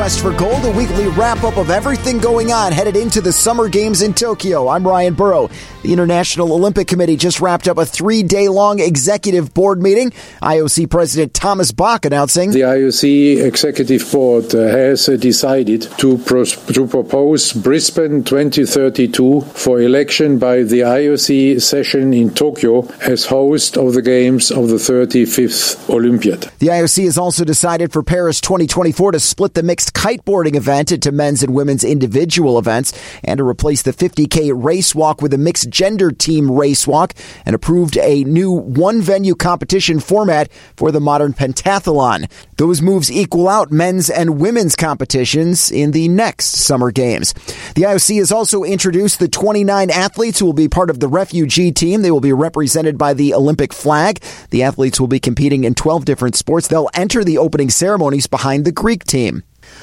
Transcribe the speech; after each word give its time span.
Quest 0.00 0.22
for 0.22 0.32
Gold, 0.32 0.64
a 0.64 0.70
weekly 0.70 1.08
wrap 1.08 1.44
up 1.44 1.58
of 1.58 1.68
everything 1.68 2.20
going 2.20 2.52
on 2.52 2.72
headed 2.72 2.96
into 2.96 3.20
the 3.20 3.30
Summer 3.30 3.68
Games 3.68 4.00
in 4.00 4.14
Tokyo. 4.14 4.66
I'm 4.66 4.88
Ryan 4.88 5.12
Burrow. 5.12 5.50
The 5.82 5.92
International 5.92 6.54
Olympic 6.54 6.88
Committee 6.88 7.16
just 7.16 7.42
wrapped 7.42 7.68
up 7.68 7.76
a 7.76 7.84
three 7.84 8.22
day 8.22 8.48
long 8.48 8.80
executive 8.80 9.52
board 9.52 9.82
meeting. 9.82 10.12
IOC 10.40 10.88
President 10.88 11.34
Thomas 11.34 11.70
Bach 11.70 12.06
announcing 12.06 12.50
The 12.50 12.60
IOC 12.60 13.44
Executive 13.44 14.10
Board 14.10 14.54
uh, 14.54 14.68
has 14.68 15.06
uh, 15.06 15.16
decided 15.16 15.82
to, 15.98 16.16
pros- 16.16 16.56
to 16.72 16.86
propose 16.86 17.52
Brisbane 17.52 18.24
2032 18.24 19.42
for 19.42 19.82
election 19.82 20.38
by 20.38 20.62
the 20.62 20.80
IOC 20.80 21.60
session 21.60 22.14
in 22.14 22.30
Tokyo 22.32 22.88
as 23.02 23.26
host 23.26 23.76
of 23.76 23.92
the 23.92 24.02
Games 24.02 24.50
of 24.50 24.68
the 24.68 24.76
35th 24.76 25.90
Olympiad. 25.90 26.50
The 26.58 26.68
IOC 26.68 27.04
has 27.04 27.18
also 27.18 27.44
decided 27.44 27.92
for 27.92 28.02
Paris 28.02 28.40
2024 28.40 29.12
to 29.12 29.20
split 29.20 29.52
the 29.52 29.62
mixed 29.62 29.89
kiteboarding 29.90 30.54
event 30.54 30.92
into 30.92 31.12
men's 31.12 31.42
and 31.42 31.54
women's 31.54 31.84
individual 31.84 32.58
events 32.58 32.92
and 33.24 33.38
to 33.38 33.44
replace 33.44 33.82
the 33.82 33.92
50K 33.92 34.52
race 34.54 34.94
walk 34.94 35.22
with 35.22 35.34
a 35.34 35.38
mixed 35.38 35.70
gender 35.70 36.10
team 36.10 36.50
race 36.50 36.86
walk 36.86 37.14
and 37.44 37.54
approved 37.54 37.96
a 37.98 38.24
new 38.24 38.50
one 38.50 39.00
venue 39.00 39.34
competition 39.34 40.00
format 40.00 40.50
for 40.76 40.90
the 40.90 41.00
modern 41.00 41.32
pentathlon. 41.32 42.30
Those 42.56 42.82
moves 42.82 43.10
equal 43.10 43.48
out 43.48 43.70
men's 43.70 44.10
and 44.10 44.40
women's 44.40 44.76
competitions 44.76 45.70
in 45.70 45.92
the 45.92 46.08
next 46.08 46.46
summer 46.46 46.90
games. 46.90 47.32
The 47.74 47.82
IOC 47.82 48.18
has 48.18 48.32
also 48.32 48.64
introduced 48.64 49.18
the 49.18 49.28
29 49.28 49.90
athletes 49.90 50.38
who 50.38 50.46
will 50.46 50.52
be 50.52 50.68
part 50.68 50.90
of 50.90 51.00
the 51.00 51.08
refugee 51.08 51.72
team. 51.72 52.02
They 52.02 52.10
will 52.10 52.20
be 52.20 52.32
represented 52.32 52.98
by 52.98 53.14
the 53.14 53.34
Olympic 53.34 53.72
flag. 53.72 54.20
The 54.50 54.62
athletes 54.62 55.00
will 55.00 55.08
be 55.08 55.20
competing 55.20 55.64
in 55.64 55.74
12 55.74 56.04
different 56.04 56.36
sports. 56.36 56.68
They'll 56.68 56.90
enter 56.94 57.24
the 57.24 57.38
opening 57.38 57.70
ceremonies 57.70 58.26
behind 58.26 58.64
the 58.64 58.72
Greek 58.72 59.04
team. 59.04 59.42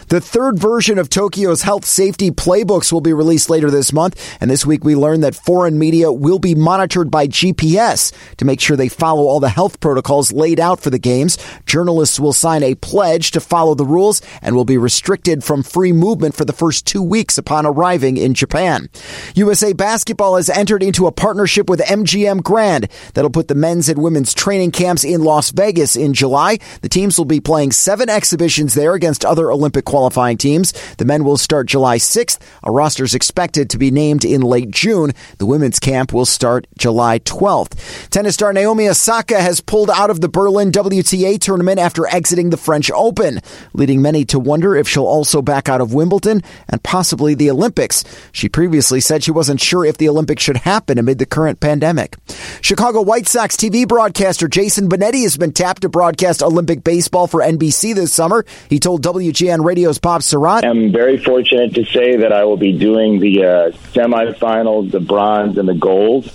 The 0.09 0.21
third 0.21 0.57
version 0.57 0.99
of 0.99 1.09
Tokyo's 1.09 1.63
health 1.63 1.83
safety 1.83 2.31
playbooks 2.31 2.93
will 2.93 3.01
be 3.01 3.11
released 3.11 3.49
later 3.49 3.69
this 3.69 3.91
month. 3.91 4.37
And 4.39 4.49
this 4.49 4.65
week 4.65 4.85
we 4.85 4.95
learned 4.95 5.21
that 5.23 5.35
foreign 5.35 5.77
media 5.77 6.13
will 6.13 6.39
be 6.39 6.55
monitored 6.55 7.11
by 7.11 7.27
GPS 7.27 8.13
to 8.37 8.45
make 8.45 8.61
sure 8.61 8.77
they 8.77 8.87
follow 8.87 9.23
all 9.23 9.41
the 9.41 9.49
health 9.49 9.81
protocols 9.81 10.31
laid 10.31 10.61
out 10.61 10.79
for 10.79 10.89
the 10.89 10.97
games. 10.97 11.37
Journalists 11.65 12.21
will 12.21 12.31
sign 12.31 12.63
a 12.63 12.75
pledge 12.75 13.31
to 13.31 13.41
follow 13.41 13.75
the 13.75 13.85
rules 13.85 14.21
and 14.41 14.55
will 14.55 14.63
be 14.63 14.77
restricted 14.77 15.43
from 15.43 15.61
free 15.61 15.91
movement 15.91 16.35
for 16.35 16.45
the 16.45 16.53
first 16.53 16.87
two 16.87 17.03
weeks 17.03 17.37
upon 17.37 17.65
arriving 17.65 18.15
in 18.15 18.33
Japan. 18.33 18.89
USA 19.35 19.73
Basketball 19.73 20.37
has 20.37 20.49
entered 20.49 20.83
into 20.83 21.07
a 21.07 21.11
partnership 21.11 21.69
with 21.69 21.81
MGM 21.81 22.43
Grand 22.43 22.87
that'll 23.13 23.29
put 23.29 23.49
the 23.49 23.55
men's 23.55 23.89
and 23.89 24.01
women's 24.01 24.33
training 24.33 24.71
camps 24.71 25.03
in 25.03 25.25
Las 25.25 25.51
Vegas 25.51 25.97
in 25.97 26.13
July. 26.13 26.59
The 26.81 26.87
teams 26.87 27.17
will 27.17 27.25
be 27.25 27.41
playing 27.41 27.73
seven 27.73 28.09
exhibitions 28.09 28.73
there 28.73 28.93
against 28.93 29.25
other 29.25 29.51
Olympic 29.51 29.83
qualifying 29.97 30.37
teams. 30.37 30.73
The 30.97 31.05
men 31.05 31.23
will 31.23 31.37
start 31.37 31.65
July 31.65 31.97
6th. 31.97 32.37
A 32.61 32.71
roster 32.71 33.03
is 33.03 33.15
expected 33.15 33.67
to 33.71 33.79
be 33.79 33.89
named 33.89 34.23
in 34.23 34.41
late 34.41 34.69
June. 34.69 35.11
The 35.39 35.47
women's 35.47 35.79
camp 35.79 36.13
will 36.13 36.27
start 36.27 36.67
July 36.77 37.17
12th. 37.17 38.09
Tennis 38.11 38.35
star 38.35 38.53
Naomi 38.53 38.87
Osaka 38.87 39.41
has 39.41 39.59
pulled 39.59 39.89
out 39.89 40.11
of 40.11 40.21
the 40.21 40.29
Berlin 40.29 40.71
WTA 40.71 41.39
tournament 41.39 41.79
after 41.79 42.05
exiting 42.05 42.51
the 42.51 42.57
French 42.57 42.91
Open, 42.91 43.39
leading 43.73 43.99
many 43.99 44.23
to 44.25 44.37
wonder 44.37 44.75
if 44.75 44.87
she'll 44.87 45.07
also 45.07 45.41
back 45.41 45.67
out 45.67 45.81
of 45.81 45.95
Wimbledon 45.95 46.43
and 46.69 46.83
possibly 46.83 47.33
the 47.33 47.49
Olympics. 47.49 48.03
She 48.31 48.49
previously 48.49 48.99
said 48.99 49.23
she 49.23 49.31
wasn't 49.31 49.61
sure 49.61 49.83
if 49.83 49.97
the 49.97 50.09
Olympics 50.09 50.43
should 50.43 50.57
happen 50.57 50.99
amid 50.99 51.17
the 51.17 51.25
current 51.25 51.59
pandemic. 51.59 52.17
Chicago 52.61 53.01
White 53.01 53.27
Sox 53.27 53.55
TV 53.55 53.87
broadcaster 53.87 54.47
Jason 54.47 54.89
Benetti 54.89 55.23
has 55.23 55.37
been 55.37 55.53
tapped 55.53 55.81
to 55.81 55.89
broadcast 55.89 56.43
Olympic 56.43 56.83
baseball 56.83 57.25
for 57.25 57.41
NBC 57.41 57.95
this 57.95 58.13
summer. 58.13 58.45
He 58.69 58.77
told 58.79 59.01
WGN 59.01 59.65
Bob 59.97 60.21
Sirott. 60.21 60.65
I'm 60.65 60.91
very 60.91 61.17
fortunate 61.17 61.75
to 61.75 61.85
say 61.85 62.17
that 62.17 62.33
I 62.33 62.43
will 62.43 62.57
be 62.57 62.73
doing 62.73 63.19
the 63.19 63.45
uh, 63.45 63.71
semifinals, 63.93 64.91
the 64.91 64.99
bronze, 64.99 65.57
and 65.57 65.67
the 65.67 65.73
gold. 65.73 66.31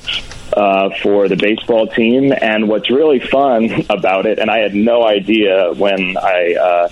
Uh, 0.55 0.91
for 1.03 1.29
the 1.29 1.37
baseball 1.37 1.87
team, 1.87 2.31
and 2.31 2.69
what's 2.69 2.91
really 2.91 3.19
fun 3.19 3.87
about 3.89 4.27
it, 4.27 4.39
and 4.39 4.51
I 4.51 4.59
had 4.59 4.75
no 4.75 5.03
idea 5.03 5.73
when 5.73 6.19
I 6.19 6.55
uh, 6.61 6.89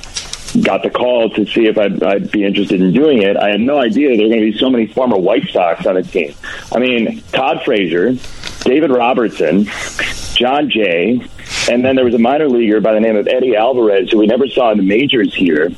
got 0.62 0.82
the 0.82 0.90
call 0.90 1.30
to 1.30 1.46
see 1.46 1.66
if 1.66 1.78
I'd, 1.78 2.02
I'd, 2.02 2.30
be 2.30 2.44
interested 2.44 2.80
in 2.80 2.92
doing 2.92 3.22
it. 3.22 3.36
I 3.36 3.50
had 3.50 3.60
no 3.60 3.78
idea 3.78 4.16
there 4.16 4.26
were 4.26 4.34
going 4.34 4.46
to 4.46 4.52
be 4.52 4.58
so 4.58 4.70
many 4.70 4.86
former 4.86 5.18
White 5.18 5.48
Sox 5.50 5.86
on 5.86 5.94
the 5.94 6.02
team. 6.02 6.34
I 6.72 6.78
mean, 6.78 7.22
Todd 7.32 7.62
Frazier, 7.64 8.14
David 8.60 8.90
Robertson, 8.90 9.66
Jon 10.34 10.70
Jay, 10.70 11.20
and 11.70 11.84
then 11.84 11.96
there 11.96 12.04
was 12.04 12.14
a 12.14 12.18
minor 12.18 12.48
leaguer 12.48 12.80
by 12.80 12.94
the 12.94 13.00
name 13.00 13.16
of 13.16 13.28
Eddie 13.28 13.56
Alvarez, 13.56 14.10
who 14.10 14.18
we 14.18 14.26
never 14.26 14.48
saw 14.48 14.72
in 14.72 14.78
the 14.78 14.84
majors 14.84 15.34
here. 15.34 15.70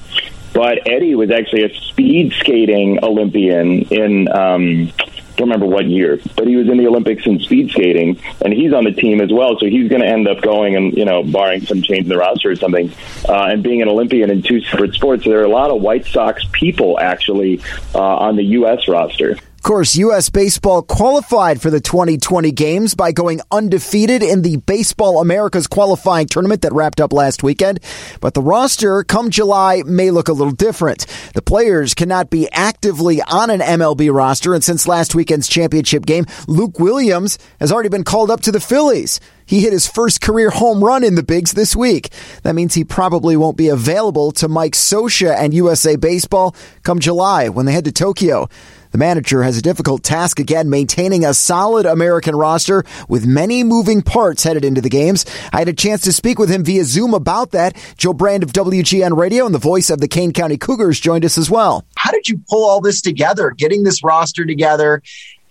But 0.52 0.86
Eddie 0.86 1.14
was 1.14 1.30
actually 1.30 1.64
a 1.64 1.74
speed 1.74 2.32
skating 2.38 3.02
Olympian 3.02 3.82
in. 3.82 4.28
Um, 4.32 4.92
don't 5.36 5.48
remember 5.48 5.66
what 5.66 5.86
year, 5.86 6.20
but 6.36 6.46
he 6.46 6.56
was 6.56 6.68
in 6.68 6.76
the 6.76 6.86
Olympics 6.86 7.24
in 7.24 7.40
speed 7.40 7.70
skating, 7.70 8.20
and 8.44 8.52
he's 8.52 8.74
on 8.74 8.84
the 8.84 8.92
team 8.92 9.20
as 9.20 9.32
well. 9.32 9.58
So 9.58 9.64
he's 9.64 9.88
going 9.88 10.02
to 10.02 10.06
end 10.06 10.28
up 10.28 10.42
going 10.42 10.76
and 10.76 10.92
you 10.94 11.06
know, 11.06 11.22
barring 11.22 11.62
some 11.62 11.80
change 11.80 12.02
in 12.02 12.08
the 12.08 12.18
roster 12.18 12.50
or 12.50 12.56
something, 12.56 12.92
uh, 13.26 13.44
and 13.44 13.62
being 13.62 13.80
an 13.80 13.88
Olympian 13.88 14.30
in 14.30 14.42
two 14.42 14.60
separate 14.60 14.94
sports. 14.94 15.24
So 15.24 15.30
there 15.30 15.40
are 15.40 15.44
a 15.44 15.48
lot 15.48 15.70
of 15.70 15.80
White 15.80 16.04
Sox 16.04 16.44
people 16.52 17.00
actually 17.00 17.62
uh, 17.94 17.98
on 17.98 18.36
the 18.36 18.44
U.S. 18.44 18.88
roster. 18.88 19.38
Of 19.62 19.64
course, 19.64 19.94
U.S. 19.94 20.28
Baseball 20.28 20.82
qualified 20.82 21.62
for 21.62 21.70
the 21.70 21.80
2020 21.80 22.50
games 22.50 22.96
by 22.96 23.12
going 23.12 23.40
undefeated 23.52 24.20
in 24.20 24.42
the 24.42 24.56
Baseball 24.56 25.20
Americas 25.20 25.68
qualifying 25.68 26.26
tournament 26.26 26.62
that 26.62 26.72
wrapped 26.72 27.00
up 27.00 27.12
last 27.12 27.44
weekend. 27.44 27.78
But 28.20 28.34
the 28.34 28.42
roster 28.42 29.04
come 29.04 29.30
July 29.30 29.84
may 29.86 30.10
look 30.10 30.26
a 30.26 30.32
little 30.32 30.52
different. 30.52 31.06
The 31.34 31.42
players 31.42 31.94
cannot 31.94 32.28
be 32.28 32.50
actively 32.50 33.22
on 33.22 33.50
an 33.50 33.60
MLB 33.60 34.12
roster. 34.12 34.52
And 34.52 34.64
since 34.64 34.88
last 34.88 35.14
weekend's 35.14 35.46
championship 35.46 36.06
game, 36.06 36.26
Luke 36.48 36.80
Williams 36.80 37.38
has 37.60 37.70
already 37.70 37.88
been 37.88 38.02
called 38.02 38.32
up 38.32 38.40
to 38.40 38.50
the 38.50 38.58
Phillies. 38.58 39.20
He 39.46 39.60
hit 39.60 39.72
his 39.72 39.86
first 39.86 40.20
career 40.20 40.50
home 40.50 40.82
run 40.82 41.04
in 41.04 41.14
the 41.14 41.22
bigs 41.22 41.52
this 41.52 41.76
week. 41.76 42.12
That 42.42 42.56
means 42.56 42.74
he 42.74 42.82
probably 42.82 43.36
won't 43.36 43.56
be 43.56 43.68
available 43.68 44.32
to 44.32 44.48
Mike 44.48 44.72
Scioscia 44.72 45.36
and 45.36 45.54
USA 45.54 45.94
Baseball 45.94 46.56
come 46.82 46.98
July 46.98 47.48
when 47.48 47.66
they 47.66 47.72
head 47.72 47.84
to 47.84 47.92
Tokyo. 47.92 48.48
The 48.92 48.98
manager 48.98 49.42
has 49.42 49.56
a 49.56 49.62
difficult 49.62 50.02
task 50.02 50.38
again 50.38 50.68
maintaining 50.68 51.24
a 51.24 51.32
solid 51.32 51.86
American 51.86 52.36
roster 52.36 52.84
with 53.08 53.26
many 53.26 53.64
moving 53.64 54.02
parts 54.02 54.44
headed 54.44 54.66
into 54.66 54.82
the 54.82 54.90
games. 54.90 55.24
I 55.50 55.60
had 55.60 55.68
a 55.68 55.72
chance 55.72 56.02
to 56.02 56.12
speak 56.12 56.38
with 56.38 56.50
him 56.50 56.62
via 56.62 56.84
Zoom 56.84 57.14
about 57.14 57.52
that. 57.52 57.74
Joe 57.96 58.12
Brand 58.12 58.42
of 58.42 58.52
WGN 58.52 59.16
Radio 59.16 59.46
and 59.46 59.54
the 59.54 59.58
voice 59.58 59.88
of 59.88 60.00
the 60.00 60.08
Kane 60.08 60.34
County 60.34 60.58
Cougars 60.58 61.00
joined 61.00 61.24
us 61.24 61.38
as 61.38 61.50
well. 61.50 61.86
How 61.96 62.10
did 62.10 62.28
you 62.28 62.38
pull 62.50 62.68
all 62.68 62.82
this 62.82 63.00
together, 63.00 63.50
getting 63.50 63.82
this 63.82 64.04
roster 64.04 64.44
together? 64.44 65.02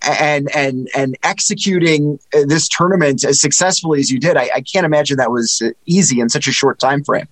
and 0.04 0.52
and 0.52 0.88
and 0.96 1.16
executing 1.22 2.18
this 2.32 2.66
tournament 2.66 3.22
as 3.22 3.40
successfully 3.40 4.00
as 4.00 4.10
you 4.10 4.18
did, 4.18 4.36
I, 4.36 4.50
I, 4.52 4.60
can't 4.60 4.84
imagine 4.84 5.18
that 5.18 5.30
was 5.30 5.62
easy 5.86 6.18
in 6.18 6.28
such 6.28 6.48
a 6.48 6.52
short 6.52 6.80
time 6.80 7.04
frame. 7.04 7.28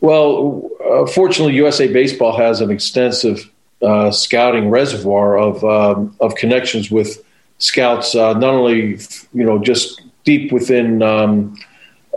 Well, 0.00 0.70
uh, 0.88 1.06
fortunately, 1.06 1.54
USA 1.54 1.92
Baseball 1.92 2.36
has 2.36 2.60
an 2.60 2.70
extensive 2.70 3.50
uh, 3.86 4.10
scouting 4.10 4.68
reservoir 4.68 5.38
of 5.38 5.62
um, 5.64 6.14
of 6.20 6.34
connections 6.34 6.90
with 6.90 7.22
scouts, 7.58 8.16
uh, 8.16 8.32
not 8.32 8.52
only 8.52 8.98
you 9.32 9.44
know 9.44 9.60
just 9.60 10.02
deep 10.24 10.50
within 10.50 11.02
um, 11.02 11.56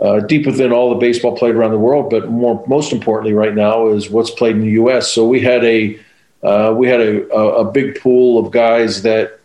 uh, 0.02 0.18
deep 0.20 0.46
within 0.46 0.72
all 0.72 0.90
the 0.90 0.96
baseball 0.96 1.36
played 1.36 1.54
around 1.54 1.70
the 1.70 1.78
world, 1.78 2.10
but 2.10 2.28
more 2.28 2.64
most 2.66 2.92
importantly, 2.92 3.32
right 3.32 3.54
now 3.54 3.88
is 3.88 4.10
what's 4.10 4.30
played 4.30 4.56
in 4.56 4.62
the 4.62 4.72
U.S. 4.82 5.12
So 5.12 5.24
we 5.26 5.40
had 5.40 5.64
a 5.64 5.98
uh, 6.42 6.74
we 6.76 6.88
had 6.88 7.00
a, 7.00 7.30
a, 7.32 7.70
big 7.70 8.00
pool 8.00 8.44
of 8.44 8.50
guys 8.50 9.02
that 9.02 9.38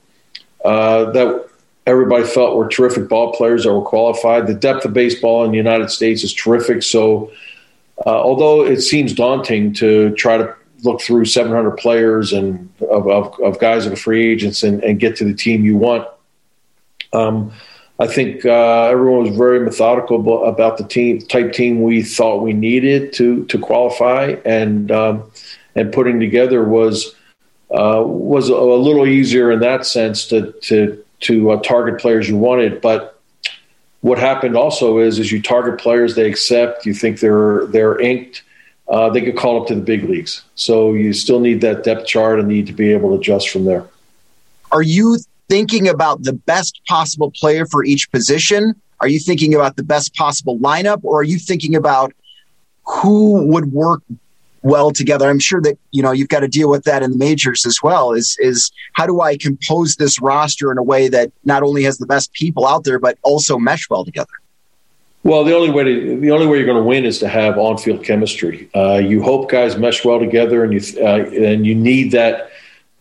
uh, 0.63 1.11
that 1.11 1.47
everybody 1.85 2.23
felt 2.23 2.55
were 2.55 2.67
terrific 2.69 3.07
ball 3.07 3.33
players 3.33 3.65
that 3.65 3.73
were 3.73 3.83
qualified. 3.83 4.47
The 4.47 4.55
depth 4.55 4.85
of 4.85 4.93
baseball 4.93 5.43
in 5.43 5.51
the 5.51 5.57
United 5.57 5.91
States 5.91 6.23
is 6.23 6.33
terrific. 6.33 6.81
So 6.81 7.31
uh, 8.05 8.09
although 8.09 8.65
it 8.65 8.81
seems 8.81 9.13
daunting 9.13 9.73
to 9.73 10.15
try 10.15 10.37
to 10.37 10.55
look 10.85 11.01
through 11.01 11.25
700 11.25 11.71
players 11.71 12.31
and 12.31 12.69
of, 12.81 13.07
of, 13.09 13.39
of 13.41 13.59
guys 13.59 13.85
of 13.85 13.99
free 13.99 14.31
agents 14.31 14.63
and, 14.63 14.83
and, 14.83 14.99
get 14.99 15.15
to 15.17 15.25
the 15.25 15.33
team 15.33 15.65
you 15.65 15.75
want. 15.75 16.07
Um, 17.11 17.51
I 17.99 18.07
think 18.07 18.45
uh, 18.45 18.83
everyone 18.85 19.23
was 19.23 19.37
very 19.37 19.59
methodical 19.59 20.45
about 20.45 20.77
the 20.77 20.83
team 20.83 21.19
type 21.19 21.53
team 21.53 21.81
we 21.81 22.03
thought 22.03 22.41
we 22.41 22.51
needed 22.51 23.13
to 23.13 23.45
to 23.45 23.57
qualify, 23.57 24.35
and 24.43 24.91
um, 24.91 25.31
and 25.75 25.93
putting 25.93 26.19
together 26.19 26.65
was 26.65 27.15
uh, 27.71 28.03
was 28.05 28.49
a, 28.49 28.53
a, 28.53 28.77
little 28.77 29.07
easier 29.07 29.49
in 29.49 29.59
that 29.61 29.85
sense 29.85 30.27
to 30.27 30.51
to 30.63 31.01
to 31.21 31.51
uh, 31.51 31.61
target 31.61 32.01
players 32.01 32.27
you 32.27 32.35
wanted. 32.35 32.81
But 32.81 33.17
what 34.01 34.19
happened 34.19 34.57
also 34.57 34.97
is, 34.97 35.17
as 35.17 35.31
you 35.31 35.41
target 35.41 35.79
players 35.79 36.15
they 36.15 36.29
accept, 36.29 36.85
you 36.85 36.93
think 36.93 37.21
they're 37.21 37.65
they're 37.67 37.97
inked 37.99 38.43
uh, 38.87 39.09
they 39.09 39.21
get 39.21 39.37
called 39.37 39.63
up 39.63 39.67
to 39.69 39.75
the 39.75 39.81
big 39.81 40.03
leagues. 40.03 40.43
So 40.55 40.93
you 40.93 41.13
still 41.13 41.39
need 41.39 41.61
that 41.61 41.83
depth 41.83 42.05
chart 42.05 42.39
and 42.39 42.47
need 42.47 42.67
to 42.67 42.73
be 42.73 42.91
able 42.91 43.09
to 43.09 43.15
adjust 43.15 43.49
from 43.49 43.65
there. 43.65 43.85
Are 44.71 44.83
you 44.83 45.17
thinking 45.49 45.87
about 45.87 46.23
the 46.23 46.33
best 46.33 46.81
possible 46.87 47.31
player 47.31 47.65
for 47.65 47.83
each 47.83 48.11
position? 48.11 48.73
Are 48.99 49.07
you 49.07 49.19
thinking 49.19 49.53
about 49.53 49.75
the 49.75 49.83
best 49.83 50.15
possible 50.15 50.57
lineup, 50.59 50.99
or 51.03 51.19
are 51.19 51.23
you 51.23 51.37
thinking 51.37 51.75
about 51.75 52.13
who 52.85 53.45
would 53.47 53.71
work 53.71 54.01
well 54.65 54.89
together. 54.89 55.29
I'm 55.29 55.39
sure 55.39 55.61
that 55.61 55.77
you 55.91 56.01
know 56.01 56.11
you've 56.11 56.27
got 56.27 56.39
to 56.39 56.47
deal 56.47 56.69
with 56.69 56.83
that 56.83 57.03
in 57.03 57.11
the 57.11 57.17
majors 57.17 57.65
as 57.65 57.81
well. 57.81 58.11
Is 58.11 58.35
is 58.39 58.71
how 58.93 59.05
do 59.05 59.21
I 59.21 59.37
compose 59.37 59.95
this 59.95 60.19
roster 60.19 60.71
in 60.71 60.77
a 60.77 60.83
way 60.83 61.07
that 61.07 61.31
not 61.45 61.63
only 61.63 61.83
has 61.83 61.99
the 61.99 62.07
best 62.07 62.33
people 62.33 62.65
out 62.65 62.83
there 62.83 62.99
but 62.99 63.17
also 63.21 63.57
mesh 63.57 63.89
well 63.89 64.03
together? 64.03 64.33
Well, 65.25 65.43
the 65.43 65.55
only 65.55 65.71
way 65.71 65.83
to, 65.85 66.19
the 66.19 66.29
only 66.29 66.45
way 66.45 66.57
you're 66.57 66.67
going 66.67 66.77
to 66.77 66.83
win 66.83 67.03
is 67.03 67.17
to 67.17 67.27
have 67.27 67.57
on-field 67.57 68.03
chemistry. 68.03 68.69
Uh, 68.75 68.97
you 68.97 69.23
hope 69.23 69.49
guys 69.49 69.75
mesh 69.75 70.05
well 70.05 70.19
together, 70.19 70.63
and 70.63 70.71
you 70.71 71.03
uh, 71.03 71.25
and 71.25 71.65
you 71.65 71.73
need 71.73 72.11
that 72.11 72.51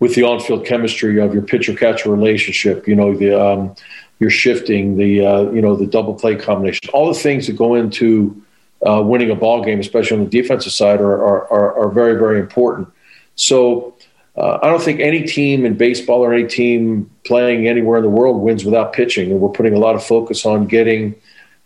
with 0.01 0.15
the 0.15 0.23
on-field 0.23 0.65
chemistry 0.65 1.21
of 1.21 1.35
your 1.35 1.43
pitcher-catcher 1.43 2.11
relationship. 2.11 2.89
You 2.89 2.97
know 2.97 3.15
the 3.15 3.39
um, 3.39 3.75
your 4.21 4.31
shifting, 4.31 4.97
the 4.97 5.27
uh, 5.27 5.51
you 5.51 5.61
know 5.61 5.77
the 5.77 5.87
double 5.87 6.15
play 6.15 6.35
combination, 6.35 6.89
all 6.95 7.13
the 7.13 7.21
things 7.21 7.47
that 7.47 7.57
go 7.59 7.75
into 7.75 8.43
uh, 8.89 9.03
winning 9.05 9.31
a 9.31 9.35
ball 9.35 9.63
game, 9.63 9.79
especially 9.79 10.17
on 10.17 10.25
the 10.25 10.31
defensive 10.31 10.73
side, 10.73 11.03
are 11.03 11.23
are, 11.23 11.79
are, 11.79 11.91
very 11.91 12.15
very 12.15 12.41
important. 12.41 12.89
So. 13.37 13.91
Uh, 14.37 14.59
I 14.65 14.67
don't 14.67 14.83
think 14.83 14.99
any 14.99 15.23
team 15.23 15.65
in 15.65 15.77
baseball 15.77 16.19
or 16.25 16.35
any 16.35 16.49
team 16.49 17.09
playing 17.23 17.69
anywhere 17.69 17.99
in 17.99 18.03
the 18.03 18.11
world 18.11 18.43
wins 18.43 18.65
without 18.65 18.93
pitching, 18.93 19.31
and 19.31 19.41
we're 19.41 19.51
putting 19.51 19.75
a 19.75 19.79
lot 19.79 19.95
of 19.95 20.03
focus 20.03 20.45
on 20.45 20.67
getting 20.67 21.15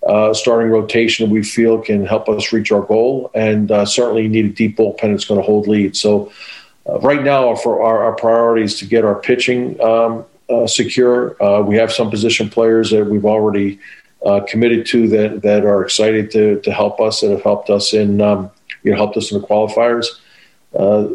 uh, 0.09 0.33
starting 0.33 0.71
rotation 0.71 1.29
we 1.29 1.43
feel 1.43 1.79
can 1.79 2.07
help 2.07 2.31
us 2.31 2.51
reach 2.51 2.73
our 2.73 2.81
goal. 2.81 3.31
And 3.35 3.71
uh, 3.71 3.85
certainly, 3.85 4.23
you 4.23 4.29
need 4.31 4.47
a 4.47 4.49
deep 4.49 4.79
bullpen 4.79 5.11
that's 5.13 5.27
going 5.27 5.39
to 5.39 5.45
hold 5.45 5.69
lead. 5.69 5.97
So, 5.97 6.33
uh, 6.89 6.99
right 7.01 7.23
now, 7.23 7.55
for 7.55 7.83
our, 7.83 8.05
our 8.05 8.15
priorities 8.15 8.79
to 8.79 8.87
get 8.87 9.05
our 9.05 9.17
pitching 9.17 9.79
um, 9.83 10.25
uh, 10.49 10.67
secure. 10.67 11.41
Uh, 11.43 11.61
we 11.61 11.77
have 11.77 11.93
some 11.93 12.09
position 12.09 12.49
players 12.49 12.91
that 12.91 13.05
we've 13.05 13.27
already 13.27 13.79
uh, 14.25 14.41
committed 14.49 14.87
to 14.87 15.09
that 15.09 15.43
that 15.43 15.67
are 15.67 15.85
excited 15.85 16.31
to 16.31 16.59
to 16.61 16.73
help 16.73 17.01
us 17.01 17.21
that 17.21 17.31
have 17.31 17.43
helped 17.43 17.69
us 17.69 17.93
in 17.93 18.23
um, 18.23 18.51
you 18.83 18.91
know 18.91 18.97
helped 18.97 19.17
us 19.19 19.31
in 19.31 19.39
the 19.39 19.47
qualifiers. 19.47 20.07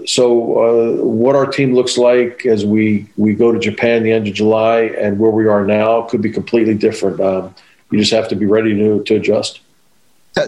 so, 0.07 1.01
what 1.03 1.35
our 1.35 1.47
team 1.47 1.73
looks 1.73 1.97
like 1.97 2.45
as 2.45 2.63
we 2.63 3.07
we 3.17 3.33
go 3.33 3.51
to 3.51 3.57
Japan 3.57 4.03
the 4.03 4.11
end 4.11 4.27
of 4.27 4.35
July 4.35 4.81
and 5.01 5.17
where 5.17 5.31
we 5.31 5.47
are 5.47 5.65
now 5.65 6.03
could 6.03 6.21
be 6.21 6.31
completely 6.31 6.75
different. 6.75 7.19
Um, 7.19 7.55
you 7.93 7.99
just 7.99 8.11
have 8.11 8.27
to 8.29 8.35
be 8.35 8.47
ready 8.47 8.75
to, 8.75 9.03
to 9.03 9.15
adjust. 9.15 9.61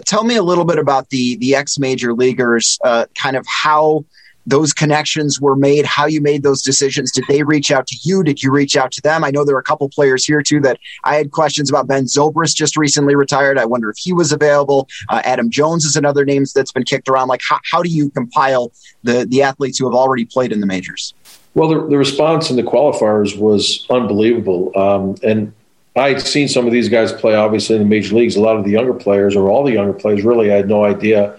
Tell 0.04 0.24
me 0.24 0.34
a 0.34 0.42
little 0.42 0.64
bit 0.64 0.78
about 0.78 1.10
the 1.10 1.36
the 1.36 1.54
ex 1.54 1.78
major 1.78 2.12
leaguers, 2.12 2.76
uh, 2.82 3.06
kind 3.14 3.36
of 3.36 3.46
how 3.46 4.04
those 4.44 4.72
connections 4.72 5.40
were 5.40 5.54
made, 5.54 5.84
how 5.84 6.06
you 6.06 6.20
made 6.20 6.42
those 6.42 6.62
decisions. 6.62 7.12
Did 7.12 7.24
they 7.28 7.44
reach 7.44 7.70
out 7.70 7.86
to 7.88 7.96
you? 8.02 8.24
Did 8.24 8.42
you 8.42 8.50
reach 8.50 8.76
out 8.76 8.90
to 8.92 9.02
them? 9.02 9.22
I 9.22 9.30
know 9.30 9.44
there 9.44 9.56
are 9.56 9.60
a 9.60 9.64
couple 9.64 9.88
players 9.88 10.24
here 10.24 10.42
too 10.42 10.60
that 10.60 10.78
I 11.04 11.14
had 11.14 11.30
questions 11.30 11.70
about. 11.70 11.86
Ben 11.86 12.04
Zobrist 12.04 12.56
just 12.56 12.76
recently 12.76 13.14
retired. 13.14 13.58
I 13.58 13.64
wonder 13.64 13.90
if 13.90 13.96
he 13.98 14.12
was 14.12 14.32
available. 14.32 14.88
Uh, 15.08 15.22
Adam 15.24 15.50
Jones 15.50 15.84
is 15.84 15.94
another 15.94 16.24
name 16.24 16.44
that's 16.52 16.72
been 16.72 16.84
kicked 16.84 17.08
around. 17.08 17.28
Like, 17.28 17.42
how, 17.48 17.60
how 17.70 17.80
do 17.82 17.88
you 17.88 18.10
compile 18.10 18.72
the 19.04 19.24
the 19.24 19.42
athletes 19.42 19.78
who 19.78 19.86
have 19.86 19.94
already 19.94 20.24
played 20.24 20.50
in 20.50 20.60
the 20.60 20.66
majors? 20.66 21.14
Well, 21.54 21.68
the, 21.68 21.86
the 21.86 21.96
response 21.96 22.50
in 22.50 22.56
the 22.56 22.62
qualifiers 22.62 23.38
was 23.38 23.86
unbelievable, 23.88 24.76
um, 24.76 25.14
and 25.22 25.52
I 25.96 26.10
had 26.10 26.20
seen 26.20 26.48
some 26.48 26.66
of 26.66 26.72
these 26.72 26.88
guys 26.88 27.12
play, 27.12 27.34
obviously, 27.34 27.76
in 27.76 27.82
the 27.82 27.88
major 27.88 28.14
leagues. 28.14 28.36
A 28.36 28.40
lot 28.40 28.56
of 28.56 28.64
the 28.64 28.70
younger 28.70 28.92
players, 28.92 29.34
or 29.34 29.48
all 29.48 29.64
the 29.64 29.72
younger 29.72 29.94
players, 29.94 30.22
really 30.22 30.52
I 30.52 30.56
had 30.56 30.68
no 30.68 30.84
idea 30.84 31.38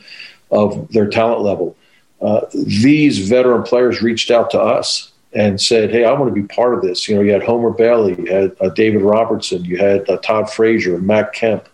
of 0.52 0.92
their 0.92 1.08
talent 1.08 1.42
level. 1.42 1.76
Uh, 2.22 2.42
these 2.54 3.30
veteran 3.30 3.64
players 3.64 4.02
reached 4.02 4.32
out 4.32 4.50
to 4.52 4.60
us 4.60 5.12
and 5.34 5.62
said, 5.62 5.92
"Hey, 5.92 6.04
I 6.04 6.12
want 6.14 6.34
to 6.34 6.42
be 6.42 6.48
part 6.48 6.74
of 6.74 6.82
this." 6.82 7.08
You 7.08 7.16
know, 7.16 7.22
you 7.22 7.32
had 7.32 7.44
Homer 7.44 7.70
Bailey, 7.70 8.16
you 8.18 8.26
had 8.26 8.56
uh, 8.60 8.70
David 8.70 9.04
Robertson, 9.04 9.64
you 9.64 9.78
had 9.78 10.10
uh, 10.10 10.18
Todd 10.18 10.50
Frazier, 10.50 10.98
Matt 10.98 11.34
Kemp, 11.34 11.68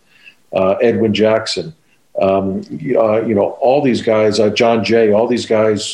uh, 0.52 0.72
Edwin 0.82 1.14
Jackson. 1.14 1.74
Um, 2.22 2.62
uh, 2.96 3.22
you 3.22 3.34
know, 3.34 3.58
all 3.62 3.82
these 3.82 4.02
guys, 4.02 4.40
uh, 4.40 4.50
Jon 4.50 4.84
Jay, 4.84 5.12
all 5.12 5.28
these 5.28 5.46
guys 5.46 5.94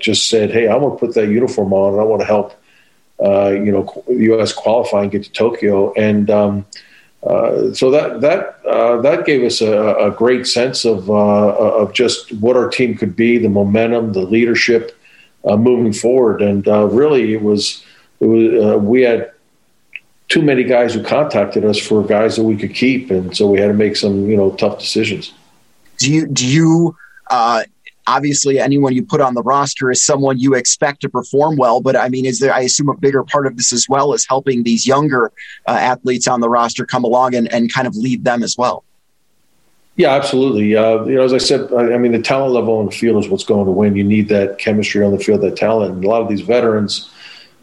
just 0.00 0.28
said, 0.28 0.50
"Hey, 0.50 0.66
I 0.66 0.76
want 0.76 0.98
to 0.98 1.06
put 1.06 1.14
that 1.14 1.28
uniform 1.28 1.72
on, 1.72 1.92
and 1.92 2.00
I 2.00 2.04
want 2.04 2.20
to 2.20 2.26
help." 2.26 2.54
Uh, 3.22 3.50
you 3.50 3.70
know, 3.70 4.04
U.S. 4.08 4.52
qualify 4.52 5.02
and 5.02 5.10
get 5.10 5.24
to 5.24 5.32
Tokyo, 5.32 5.92
and 5.94 6.30
um, 6.30 6.66
uh, 7.22 7.72
so 7.72 7.90
that 7.90 8.20
that 8.20 8.58
uh, 8.66 9.00
that 9.00 9.24
gave 9.24 9.44
us 9.44 9.60
a, 9.60 9.94
a 9.94 10.10
great 10.10 10.46
sense 10.46 10.84
of 10.84 11.08
uh, 11.08 11.14
of 11.14 11.92
just 11.92 12.32
what 12.34 12.56
our 12.56 12.68
team 12.68 12.96
could 12.96 13.14
be, 13.14 13.38
the 13.38 13.48
momentum, 13.48 14.12
the 14.12 14.22
leadership 14.22 14.98
uh, 15.44 15.56
moving 15.56 15.92
forward, 15.92 16.42
and 16.42 16.66
really 16.66 17.32
it 17.32 17.42
was 17.42 17.84
it 18.20 18.26
was 18.26 18.82
we 18.82 19.02
had 19.02 19.30
too 20.28 20.42
many 20.42 20.64
guys 20.64 20.94
who 20.94 21.02
contacted 21.02 21.64
us 21.64 21.78
for 21.78 22.02
guys 22.02 22.36
that 22.36 22.42
we 22.42 22.56
could 22.56 22.74
keep, 22.74 23.10
and 23.10 23.36
so 23.36 23.46
we 23.46 23.60
had 23.60 23.68
to 23.68 23.74
make 23.74 23.96
some 23.96 24.28
you 24.28 24.36
know 24.36 24.50
tough 24.56 24.78
decisions. 24.78 25.32
Do 25.98 26.12
you 26.12 26.26
do 26.26 26.46
you 26.46 26.96
obviously 28.06 28.58
anyone 28.58 28.94
you 28.94 29.04
put 29.04 29.20
on 29.20 29.34
the 29.34 29.42
roster 29.42 29.90
is 29.90 30.04
someone 30.04 30.38
you 30.38 30.54
expect 30.54 31.00
to 31.02 31.08
perform 31.08 31.56
well. 31.56 31.80
But 31.80 31.96
I 31.96 32.08
mean, 32.08 32.24
is 32.24 32.38
there, 32.38 32.52
I 32.52 32.60
assume 32.60 32.88
a 32.88 32.96
bigger 32.96 33.24
part 33.24 33.46
of 33.46 33.56
this 33.56 33.72
as 33.72 33.88
well 33.88 34.12
is 34.12 34.26
helping 34.26 34.62
these 34.62 34.86
younger 34.86 35.32
uh, 35.66 35.72
athletes 35.72 36.28
on 36.28 36.40
the 36.40 36.48
roster 36.48 36.86
come 36.86 37.04
along 37.04 37.34
and, 37.34 37.52
and 37.52 37.72
kind 37.72 37.86
of 37.86 37.96
lead 37.96 38.24
them 38.24 38.42
as 38.42 38.56
well. 38.56 38.84
Yeah, 39.96 40.10
absolutely. 40.10 40.74
Uh, 40.74 41.04
you 41.04 41.14
know, 41.14 41.22
as 41.22 41.32
I 41.32 41.38
said, 41.38 41.72
I, 41.72 41.94
I, 41.94 41.98
mean, 41.98 42.12
the 42.12 42.20
talent 42.20 42.52
level 42.52 42.78
on 42.78 42.86
the 42.86 42.92
field 42.92 43.22
is 43.22 43.30
what's 43.30 43.44
going 43.44 43.66
to 43.66 43.70
win. 43.70 43.94
You 43.94 44.02
need 44.02 44.28
that 44.28 44.58
chemistry 44.58 45.04
on 45.04 45.12
the 45.12 45.22
field, 45.22 45.40
that 45.42 45.56
talent. 45.56 45.94
And 45.94 46.04
a 46.04 46.08
lot 46.08 46.20
of 46.20 46.28
these 46.28 46.40
veterans, 46.40 47.10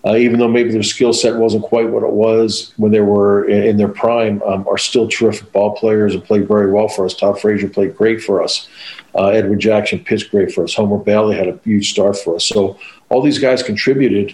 uh, 0.06 0.16
even 0.16 0.40
though 0.40 0.48
maybe 0.48 0.72
their 0.72 0.84
skill 0.84 1.14
set 1.14 1.36
wasn't 1.36 1.64
quite 1.64 1.88
what 1.90 2.04
it 2.04 2.12
was 2.12 2.74
when 2.78 2.92
they 2.92 3.02
were 3.02 3.48
in, 3.48 3.64
in 3.64 3.78
their 3.78 3.88
prime, 3.88 4.42
um, 4.44 4.68
are 4.68 4.78
still 4.78 5.08
terrific 5.08 5.52
ball 5.52 5.76
players 5.76 6.16
and 6.16 6.24
played 6.24 6.48
very 6.48 6.72
well 6.72 6.88
for 6.88 7.06
us. 7.06 7.14
Todd 7.14 7.40
Frazier 7.40 7.70
played 7.70 7.96
great 7.96 8.22
for 8.22 8.42
us. 8.42 8.68
Uh, 9.14 9.28
Edwin 9.28 9.60
Jackson 9.60 10.00
pitched 10.04 10.32
great 10.32 10.52
for 10.52 10.64
us. 10.64 10.74
Homer 10.74 10.98
Bailey 10.98 11.36
had 11.36 11.48
a 11.48 11.60
huge 11.64 11.92
start 11.92 12.18
for 12.18 12.36
us. 12.36 12.46
So 12.46 12.80
all 13.10 13.22
these 13.22 13.40
guys 13.40 13.62
contributed. 13.62 14.34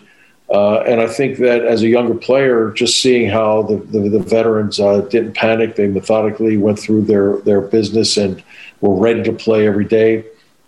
Uh, 0.50 0.80
and 0.82 1.02
I 1.02 1.08
think 1.08 1.40
that 1.40 1.66
as 1.66 1.84
a 1.84 1.90
younger 1.90 2.14
player, 2.14 2.72
just 2.72 3.02
seeing 3.02 3.30
how 3.30 3.64
the, 3.64 3.78
the, 3.78 4.08
the 4.08 4.20
veterans 4.20 4.80
uh, 4.80 5.02
didn't 5.02 5.34
panic, 5.34 5.76
they 5.76 5.88
methodically 5.88 6.56
went 6.56 6.80
through 6.80 7.02
their, 7.02 7.40
their 7.40 7.60
business 7.60 8.16
and 8.16 8.42
were 8.80 8.96
ready 8.96 9.24
to 9.24 9.34
play 9.34 9.68
every 9.68 9.84
day. 9.84 10.20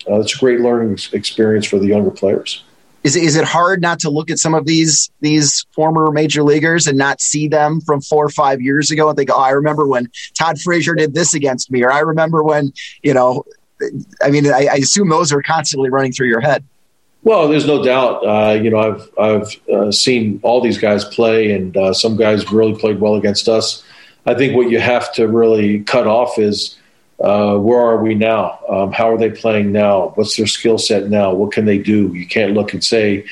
Uh, 0.09 0.19
it's 0.19 0.35
a 0.35 0.39
great 0.39 0.59
learning 0.59 0.97
experience 1.13 1.65
for 1.65 1.79
the 1.79 1.87
younger 1.87 2.11
players 2.11 2.63
is 3.03 3.15
is 3.15 3.35
it 3.35 3.45
hard 3.45 3.81
not 3.81 3.99
to 3.99 4.09
look 4.09 4.29
at 4.29 4.39
some 4.39 4.53
of 4.53 4.65
these 4.65 5.09
these 5.21 5.65
former 5.73 6.11
major 6.11 6.43
leaguers 6.43 6.87
and 6.87 6.97
not 6.97 7.21
see 7.21 7.47
them 7.47 7.81
from 7.81 8.01
four 8.01 8.25
or 8.25 8.29
five 8.29 8.61
years 8.61 8.91
ago 8.91 9.09
and 9.09 9.17
think, 9.17 9.29
oh, 9.31 9.39
I 9.39 9.51
remember 9.51 9.87
when 9.87 10.09
Todd 10.37 10.59
Frazier 10.59 10.95
did 10.95 11.13
this 11.13 11.33
against 11.33 11.71
me, 11.71 11.83
or 11.83 11.91
I 11.91 11.99
remember 11.99 12.43
when 12.43 12.73
you 13.03 13.13
know. 13.13 13.45
I 14.21 14.29
mean, 14.29 14.45
I, 14.45 14.67
I 14.69 14.75
assume 14.75 15.07
those 15.07 15.31
are 15.31 15.41
constantly 15.41 15.89
running 15.89 16.11
through 16.11 16.27
your 16.27 16.41
head. 16.41 16.65
Well, 17.23 17.47
there's 17.47 17.65
no 17.65 17.81
doubt. 17.81 18.25
Uh, 18.25 18.59
you 18.61 18.69
know, 18.69 18.79
I've 18.79 19.09
I've 19.17 19.69
uh, 19.69 19.91
seen 19.91 20.41
all 20.43 20.59
these 20.59 20.77
guys 20.77 21.05
play, 21.05 21.53
and 21.53 21.75
uh, 21.77 21.93
some 21.93 22.17
guys 22.17 22.51
really 22.51 22.77
played 22.77 22.99
well 22.99 23.15
against 23.15 23.47
us. 23.47 23.83
I 24.25 24.35
think 24.35 24.55
what 24.55 24.69
you 24.69 24.79
have 24.79 25.13
to 25.13 25.27
really 25.27 25.79
cut 25.81 26.07
off 26.07 26.37
is 26.37 26.77
uh, 27.21 27.57
where 27.57 27.79
are 27.79 28.01
we 28.01 28.15
now? 28.15 28.59
Um, 28.69 28.91
how 28.91 29.11
are 29.11 29.17
they 29.17 29.29
playing 29.29 29.71
now? 29.71 30.11
What's 30.15 30.37
their 30.37 30.47
skill 30.47 30.77
set 30.77 31.09
now? 31.09 31.33
What 31.33 31.51
can 31.51 31.65
they 31.65 31.77
do? 31.77 32.13
You 32.13 32.25
can't 32.25 32.53
look 32.53 32.73
and 32.73 32.83
say, 32.83 33.15
you 33.15 33.23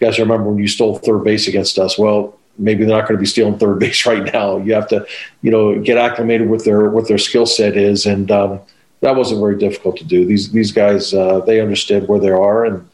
guys 0.00 0.18
remember 0.18 0.50
when 0.50 0.58
you 0.58 0.68
stole 0.68 0.98
third 0.98 1.22
base 1.22 1.46
against 1.46 1.78
us? 1.78 1.96
Well, 1.96 2.36
maybe 2.58 2.84
they're 2.84 2.96
not 2.96 3.06
going 3.06 3.16
to 3.16 3.20
be 3.20 3.26
stealing 3.26 3.58
third 3.58 3.78
base 3.80 4.04
right 4.04 4.32
now. 4.32 4.58
You 4.58 4.74
have 4.74 4.88
to, 4.88 5.06
you 5.42 5.50
know, 5.50 5.80
get 5.80 5.96
acclimated 5.96 6.48
with 6.48 6.64
their 6.64 6.90
what 6.90 7.06
their 7.06 7.18
skill 7.18 7.46
set 7.46 7.76
is, 7.76 8.04
and 8.04 8.30
um, 8.30 8.60
that 9.00 9.14
wasn't 9.14 9.40
very 9.40 9.56
difficult 9.56 9.96
to 9.98 10.04
do. 10.04 10.24
These 10.24 10.50
these 10.50 10.72
guys 10.72 11.14
uh, 11.14 11.40
they 11.40 11.60
understood 11.60 12.08
where 12.08 12.18
they 12.18 12.30
are, 12.30 12.64
and 12.64 12.88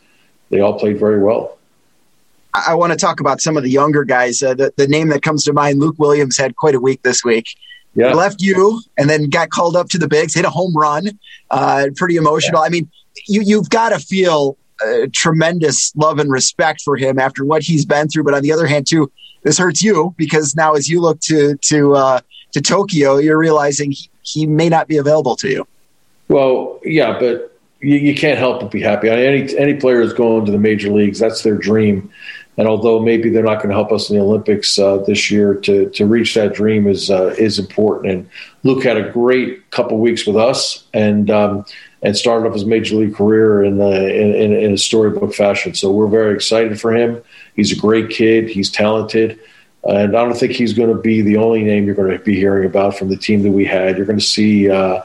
they 0.51 0.61
all 0.61 0.79
played 0.79 0.99
very 0.99 1.21
well. 1.23 1.59
I 2.55 2.75
want 2.75 2.93
to 2.93 2.99
talk 2.99 3.21
about 3.21 3.41
some 3.41 3.57
of 3.57 3.63
the 3.63 3.71
younger 3.71 4.05
guys. 4.05 4.43
Uh, 4.43 4.53
the, 4.53 4.75
the 4.77 4.87
name 4.87 5.09
that 5.09 5.23
comes 5.23 5.45
to 5.45 5.55
mind, 5.55 5.79
Luke 5.79 5.95
Williams, 5.97 6.37
had 6.37 6.57
quite 6.57 6.75
a 6.75 6.81
week 6.81 7.03
this 7.03 7.25
week 7.25 7.47
yeah. 7.95 8.13
left 8.13 8.41
you 8.41 8.81
and 8.97 9.09
then 9.09 9.29
got 9.29 9.51
called 9.51 9.77
up 9.77 9.89
to 9.91 9.99
the 9.99 10.09
bigs, 10.09 10.35
hit 10.35 10.45
a 10.45 10.51
home 10.51 10.75
run. 10.77 11.19
Uh, 11.51 11.89
pretty 11.97 12.17
emotional. 12.17 12.61
Yeah. 12.61 12.67
I 12.67 12.69
mean, 12.71 12.91
you 13.27 13.43
you've 13.43 13.71
got 13.71 13.91
to 13.91 13.99
feel 13.99 14.57
uh, 14.85 15.07
tremendous 15.13 15.95
love 15.97 16.19
and 16.19 16.31
respect 16.31 16.81
for 16.81 16.97
him 16.97 17.19
after 17.19 17.45
what 17.45 17.63
he's 17.63 17.85
been 17.85 18.09
through. 18.09 18.25
But 18.25 18.35
on 18.35 18.43
the 18.43 18.53
other 18.53 18.67
hand, 18.67 18.87
too, 18.87 19.11
this 19.43 19.59
hurts 19.59 19.83
you 19.83 20.15
because 20.17 20.57
now 20.57 20.75
as 20.75 20.89
you 20.89 21.01
look 21.01 21.21
to 21.21 21.57
to 21.57 21.95
uh, 21.95 22.21
to 22.53 22.61
Tokyo, 22.61 23.19
you're 23.19 23.39
realizing 23.39 23.93
he, 23.93 24.09
he, 24.23 24.47
may 24.47 24.69
not 24.69 24.89
be 24.89 24.97
available 24.97 25.37
to 25.37 25.49
you. 25.49 25.67
Well, 26.29 26.81
yeah, 26.85 27.19
but 27.19 27.59
you, 27.81 27.97
you 27.97 28.15
can't 28.15 28.39
help 28.39 28.61
but 28.61 28.71
be 28.71 28.81
happy. 28.81 29.11
I 29.11 29.17
mean, 29.17 29.27
any 29.27 29.59
any 29.59 29.75
player 29.75 30.03
that's 30.05 30.17
going 30.17 30.47
to 30.47 30.53
the 30.53 30.59
major 30.59 30.91
leagues, 30.91 31.19
that's 31.19 31.43
their 31.43 31.57
dream. 31.57 32.11
And 32.59 32.69
although 32.69 33.01
maybe 33.01 33.31
they're 33.31 33.43
not 33.43 33.57
going 33.57 33.71
to 33.71 33.75
help 33.75 33.93
us 33.93 34.11
in 34.11 34.17
the 34.17 34.23
Olympics 34.23 34.79
uh, 34.79 34.99
this 34.99 35.31
year, 35.31 35.55
to 35.55 35.89
to 35.91 36.07
reach 36.07 36.35
that 36.35 36.55
dream 36.55 36.87
is 36.87 37.11
uh, 37.11 37.35
is 37.39 37.59
important. 37.59 38.13
And 38.13 38.31
Luke 38.63 38.85
had 38.85 38.99
a 38.99 39.11
great 39.11 39.71
couple 39.71 39.99
weeks 39.99 40.27
with 40.27 40.37
us, 40.37 40.85
and 40.93 41.31
um, 41.31 41.65
and 42.03 42.17
started 42.17 42.47
off 42.47 42.55
his 42.55 42.67
major 42.67 42.97
league 42.97 43.15
career 43.15 43.63
in, 43.63 43.81
in, 43.81 44.35
in 44.35 44.53
in 44.53 44.73
a 44.73 44.79
storybook 44.79 45.35
fashion. 45.35 45.75
So 45.75 45.91
we're 45.91 46.09
very 46.09 46.35
excited 46.35 46.79
for 46.79 46.95
him. 46.95 47.23
He's 47.57 47.73
a 47.73 47.81
great 47.81 48.11
kid. 48.11 48.49
He's 48.49 48.71
talented. 48.71 49.39
And 49.85 50.17
I 50.17 50.25
don't 50.25 50.37
think 50.37 50.53
he's 50.53 50.75
going 50.75 50.95
to 50.95 51.01
be 51.01 51.23
the 51.23 51.37
only 51.39 51.65
name 51.65 51.87
you're 51.87 51.97
going 51.97 52.17
to 52.17 52.23
be 52.23 52.37
hearing 52.37 52.67
about 52.67 52.97
from 52.97 53.09
the 53.09 53.17
team 53.17 53.43
that 53.43 53.51
we 53.51 53.65
had. 53.65 53.97
You're 53.97 54.07
going 54.07 54.19
to 54.19 54.25
see, 54.25 54.71
uh, 54.71 55.03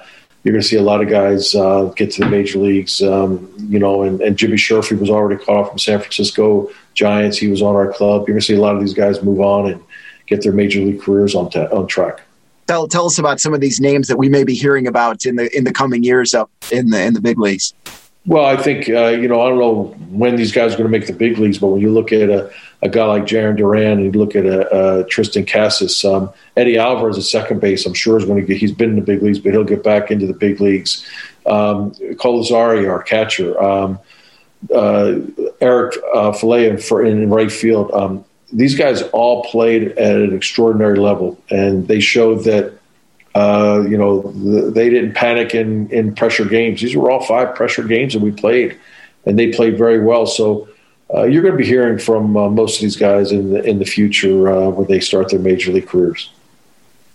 you're 0.48 0.54
going 0.54 0.62
to 0.62 0.68
see 0.70 0.78
a 0.78 0.82
lot 0.82 1.02
of 1.02 1.10
guys 1.10 1.54
uh, 1.56 1.92
get 1.98 2.10
to 2.10 2.22
the 2.22 2.30
major 2.30 2.58
leagues. 2.58 3.02
Um, 3.02 3.54
you 3.68 3.80
know, 3.80 4.04
and, 4.04 4.22
and 4.22 4.38
Jimmy 4.38 4.56
Sherfy 4.56 4.98
was 4.98 5.10
already 5.10 5.44
caught 5.44 5.58
off 5.58 5.70
from 5.72 5.78
San 5.78 6.00
Francisco 6.00 6.70
Giants. 6.94 7.38
He 7.38 7.50
was 7.50 7.62
on 7.62 7.76
our 7.76 7.92
club. 7.92 8.22
You're 8.22 8.36
going 8.36 8.40
to 8.40 8.46
see 8.46 8.56
a 8.56 8.62
lot 8.62 8.74
of 8.74 8.80
these 8.80 8.94
guys 8.94 9.22
move 9.22 9.42
on 9.42 9.70
and 9.70 9.84
get 10.26 10.44
their 10.44 10.54
major 10.54 10.80
league 10.80 11.02
careers 11.02 11.36
on 11.36 11.48
on 11.48 11.86
track. 11.88 12.22
Tell, 12.66 12.88
tell 12.88 13.08
us 13.08 13.20
about 13.20 13.42
some 13.42 13.54
of 13.54 13.60
these 13.60 13.82
names 13.82 14.08
that 14.08 14.16
we 14.16 14.30
may 14.30 14.46
be 14.46 14.56
hearing 14.56 14.88
about 14.88 15.26
in 15.26 15.36
the 15.36 15.54
in 15.54 15.66
the 15.66 15.74
coming 15.74 16.06
years 16.06 16.34
up 16.34 16.50
in 16.72 16.92
the 16.92 17.04
in 17.04 17.14
the 17.14 17.20
big 17.20 17.38
leagues. 17.38 17.74
Well, 18.28 18.46
I 18.46 18.58
think 18.58 18.90
uh, 18.90 19.08
you 19.08 19.28
know 19.30 19.42
I 19.42 19.50
don't 19.50 19.58
know 19.58 19.84
when 20.10 20.36
these 20.36 20.52
guys 20.52 20.74
are 20.74 20.78
going 20.78 20.92
to 20.92 20.98
make 20.98 21.08
the 21.08 21.14
big 21.14 21.38
leagues, 21.38 21.60
but 21.60 21.68
when 21.68 21.80
you 21.80 21.92
look 21.92 22.12
at 22.12 22.30
a, 22.30 22.52
a 22.82 22.90
guy 22.90 23.06
like 23.06 23.24
Jarren 23.24 23.56
Duran 23.56 24.00
and 24.00 24.04
you 24.04 24.12
look 24.12 24.36
at 24.36 24.46
a, 24.46 24.68
a 24.68 25.04
Triston 25.06 25.50
Casas, 25.50 26.04
um, 26.04 26.30
Eddie 26.58 26.78
Alvarez 26.78 27.18
at 27.18 27.24
second 27.24 27.62
base, 27.62 27.86
I'm 27.86 27.94
sure 27.94 28.18
is 28.18 28.26
going 28.26 28.42
to 28.42 28.46
get. 28.46 28.58
He's 28.58 28.74
been 28.74 28.90
in 28.90 28.96
the 28.98 29.02
big 29.02 29.24
leagues, 29.24 29.40
but 29.40 29.54
he'll 29.54 29.64
get 29.64 29.82
back 29.82 30.12
into 30.12 30.28
the 30.28 30.34
big 30.34 30.60
leagues. 30.60 31.08
Um, 31.46 31.92
Kolozsvary, 31.92 32.90
our 32.90 33.02
catcher, 33.02 33.62
um, 33.64 33.98
uh, 34.76 35.20
Eric 35.62 35.96
uh, 36.14 36.34
for 36.34 37.06
in 37.06 37.30
right 37.30 37.52
field. 37.52 37.92
Um, 37.92 38.26
these 38.52 38.76
guys 38.76 39.04
all 39.14 39.46
played 39.46 39.94
at 39.94 40.18
an 40.18 40.36
extraordinary 40.36 41.00
level, 41.00 41.42
and 41.50 41.88
they 41.88 42.02
showed 42.02 42.44
that 42.44 42.77
uh, 43.38 43.82
you 43.88 43.98
know, 43.98 44.22
the, 44.32 44.72
they 44.72 44.90
didn't 44.90 45.14
panic 45.14 45.54
in, 45.54 45.88
in 45.92 46.16
pressure 46.16 46.46
games. 46.46 46.82
These 46.82 46.96
were 46.96 47.12
all 47.12 47.24
five 47.24 47.54
pressure 47.54 47.84
games 47.84 48.14
that 48.14 48.22
we 48.22 48.32
played, 48.32 48.76
and 49.28 49.38
they 49.38 49.52
played 49.52 49.78
very 49.78 50.00
well. 50.00 50.26
So 50.26 50.68
uh, 51.14 51.26
you're 51.26 51.44
going 51.44 51.54
to 51.54 51.58
be 51.58 51.66
hearing 51.66 52.00
from 52.00 52.36
uh, 52.36 52.50
most 52.50 52.78
of 52.78 52.82
these 52.82 52.96
guys 52.96 53.32
in 53.32 53.54
the 53.54 53.64
in 53.64 53.78
the 53.78 53.86
future 53.86 54.50
uh, 54.50 54.70
when 54.70 54.88
they 54.88 55.00
start 55.00 55.30
their 55.30 55.40
major 55.40 55.72
league 55.72 55.88
careers. 55.88 56.32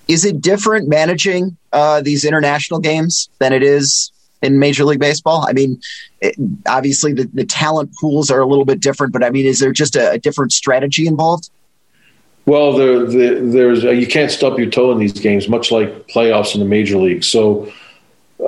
Is 0.07 0.25
it 0.25 0.41
different 0.41 0.88
managing 0.88 1.57
uh, 1.73 2.00
these 2.02 2.25
international 2.25 2.79
games 2.79 3.29
than 3.41 3.52
it 3.52 3.64
is 3.64 4.12
in 4.43 4.61
Major 4.61 4.85
League 4.85 5.00
Baseball? 5.00 5.45
I 5.49 5.52
mean, 5.52 5.81
it, 6.21 6.37
obviously 6.69 7.12
the, 7.12 7.29
the 7.33 7.45
talent 7.45 7.91
pools 8.00 8.31
are 8.31 8.41
a 8.41 8.47
little 8.47 8.64
bit 8.64 8.79
different, 8.79 9.12
but 9.12 9.25
I 9.25 9.31
mean, 9.31 9.47
is 9.47 9.59
there 9.59 9.73
just 9.73 9.97
a, 9.97 10.12
a 10.12 10.19
different 10.19 10.52
strategy 10.52 11.07
involved? 11.07 11.50
Well, 12.45 12.73
the, 12.73 13.07
the, 13.07 13.41
there's 13.41 13.85
uh, 13.85 13.91
you 13.91 14.07
can't 14.07 14.31
stub 14.31 14.59
your 14.59 14.69
toe 14.69 14.91
in 14.93 14.99
these 14.99 15.13
games, 15.13 15.49
much 15.49 15.71
like 15.71 16.09
playoffs 16.09 16.55
in 16.55 16.61
the 16.61 16.67
major 16.67 16.99
league. 16.99 17.23
So, 17.23 17.73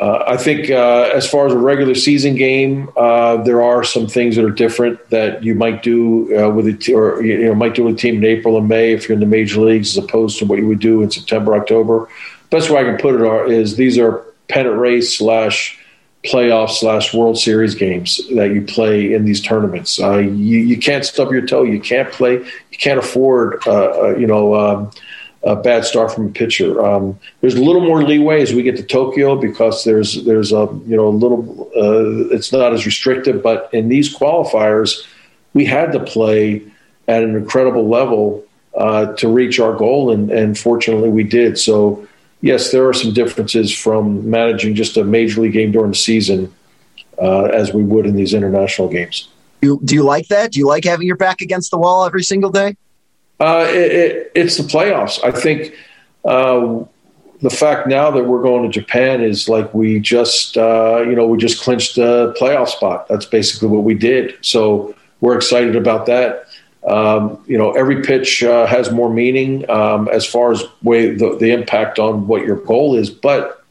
uh, 0.01 0.25
I 0.27 0.37
think 0.37 0.71
uh, 0.71 1.11
as 1.15 1.31
far 1.31 1.47
as 1.47 1.53
a 1.53 1.59
regular 1.59 1.95
season 1.95 2.35
game, 2.35 2.91
uh, 2.97 3.37
there 3.45 3.63
are 3.63 3.85
some 3.85 4.09
things 4.09 4.35
that 4.35 4.45
are 4.45 4.51
different 4.51 5.11
that 5.11 5.45
you 5.45 5.55
might 5.55 5.85
do 5.85 6.37
uh, 6.37 6.51
with 6.51 6.67
it, 6.67 6.89
or 6.89 7.23
you 7.23 7.45
know, 7.45 7.55
might 7.55 7.77
do 7.77 7.85
with 7.85 7.95
a 7.95 7.99
team 7.99 8.17
in 8.17 8.25
April 8.25 8.59
and 8.59 8.69
May 8.69 8.93
if 8.93 9.09
you're 9.09 9.15
in 9.15 9.21
the 9.21 9.27
major 9.27 9.61
leagues, 9.61 9.97
as 9.97 10.05
opposed 10.05 10.39
to 10.41 10.47
what 10.47 10.59
you 10.59 10.67
would 10.67 10.81
do 10.81 11.01
in 11.03 11.13
September, 11.13 11.55
October. 11.55 12.09
Best 12.51 12.71
way 12.71 12.81
I 12.81 12.85
can 12.85 12.99
put 12.99 13.15
it 13.15 13.21
are, 13.21 13.47
is 13.47 13.77
these 13.77 13.97
are 13.97 14.25
pennant 14.49 14.77
race 14.77 15.17
slash 15.17 15.79
playoff 16.25 16.71
slash 16.71 17.13
World 17.13 17.39
Series 17.39 17.75
games 17.75 18.21
that 18.35 18.53
you 18.53 18.63
play 18.63 19.13
in 19.13 19.25
these 19.25 19.41
tournaments. 19.41 20.01
Uh, 20.01 20.19
you, 20.19 20.59
you 20.59 20.79
can't 20.79 21.05
stub 21.05 21.31
your 21.33 21.47
toe. 21.47 21.63
You 21.63 21.81
can't 21.81 22.11
play. 22.11 22.35
You 22.35 22.79
can't 22.79 22.99
afford, 22.99 23.63
uh, 23.67 24.01
uh, 24.01 24.17
you 24.17 24.27
know, 24.27 24.55
um, 24.55 24.91
a 25.43 25.55
bad 25.55 25.85
start 25.85 26.13
from 26.13 26.27
a 26.27 26.31
pitcher. 26.31 26.85
Um, 26.85 27.19
there's 27.43 27.55
a 27.55 27.63
little 27.63 27.83
more 27.83 28.03
leeway 28.03 28.41
as 28.41 28.55
we 28.55 28.63
get 28.63 28.77
to 28.79 28.83
Tokyo 28.83 29.37
because 29.37 29.85
there's 29.85 30.25
there's 30.25 30.53
a 30.53 30.67
you 30.87 30.97
know 30.97 31.09
a 31.09 31.11
little. 31.11 31.71
Uh, 31.77 32.35
it's 32.35 32.51
not 32.51 32.73
as 32.73 32.87
restrictive, 32.87 33.43
but 33.43 33.69
in 33.75 33.91
these 33.91 34.17
qualifiers, 34.17 35.07
we 35.53 35.67
had 35.67 35.93
to 35.93 36.01
play 36.01 36.63
at 37.09 37.23
an 37.23 37.37
incredible 37.37 37.87
level 37.87 38.43
uh, 38.75 39.13
to 39.17 39.29
reach 39.29 39.61
our 39.61 39.75
goal, 39.75 40.11
and, 40.11 40.31
and 40.31 40.59
fortunately 40.59 41.11
we 41.11 41.25
did. 41.25 41.59
So 41.59 42.09
yes, 42.45 42.71
there 42.73 42.87
are 42.87 42.93
some 42.93 43.13
differences 43.15 43.73
from 43.73 44.29
managing 44.29 44.75
just 44.75 44.99
a 44.99 45.03
major 45.03 45.41
league 45.41 45.55
game 45.55 45.73
during 45.73 45.91
the 45.93 45.97
season 45.97 46.55
uh, 47.21 47.45
as 47.45 47.73
we 47.73 47.83
would 47.83 48.05
in 48.05 48.15
these 48.15 48.35
international 48.35 48.89
games. 48.89 49.29
Do, 49.63 49.81
do 49.83 49.95
you 49.95 50.03
like 50.03 50.29
that? 50.29 50.53
Do 50.53 50.61
you 50.61 50.67
like 50.67 50.85
having 50.85 51.07
your 51.07 51.17
back 51.17 51.41
against 51.41 51.71
the 51.71 51.79
wall 51.79 52.05
every 52.05 52.23
single 52.23 52.51
day? 52.51 52.77
Uh, 53.41 53.67
it, 53.69 53.93
it, 53.93 54.33
it's 54.35 54.59
the 54.59 54.63
playoffs. 54.63 55.25
I 55.25 55.33
think 55.33 55.75
uh, 56.27 56.85
the 57.41 57.51
fact 57.51 57.89
now 57.89 58.11
that 58.11 58.25
we're 58.25 58.43
going 58.43 58.63
to 58.63 58.69
Japan 58.69 59.23
is 59.23 59.49
like 59.49 59.73
we 59.73 59.99
just, 59.99 60.59
uh, 60.59 61.03
you 61.07 61.17
know, 61.17 61.27
we 61.27 61.39
just 61.39 61.63
clinched 61.63 61.97
the 61.97 62.37
playoff 62.39 62.69
spot. 62.69 63.09
That's 63.09 63.25
basically 63.25 63.69
what 63.69 63.85
we 63.85 63.95
did. 63.95 64.37
So 64.43 64.95
we're 65.23 65.37
excited 65.37 65.77
about 65.77 66.05
that. 66.07 66.45
Um, 66.87 67.43
you 67.47 67.57
know, 67.57 67.73
every 67.73 68.03
pitch 68.03 68.43
uh, 68.43 68.67
has 68.67 68.91
more 68.91 69.09
meaning 69.09 69.69
um, 69.71 70.07
as 70.09 70.27
far 70.27 70.53
as 70.53 70.63
way 70.83 71.15
the, 71.15 71.37
the, 71.37 71.51
impact 71.51 71.99
on 71.99 72.27
what 72.27 72.45
your 72.45 72.57
goal 72.57 72.95
is. 72.95 73.09
But 73.09 73.65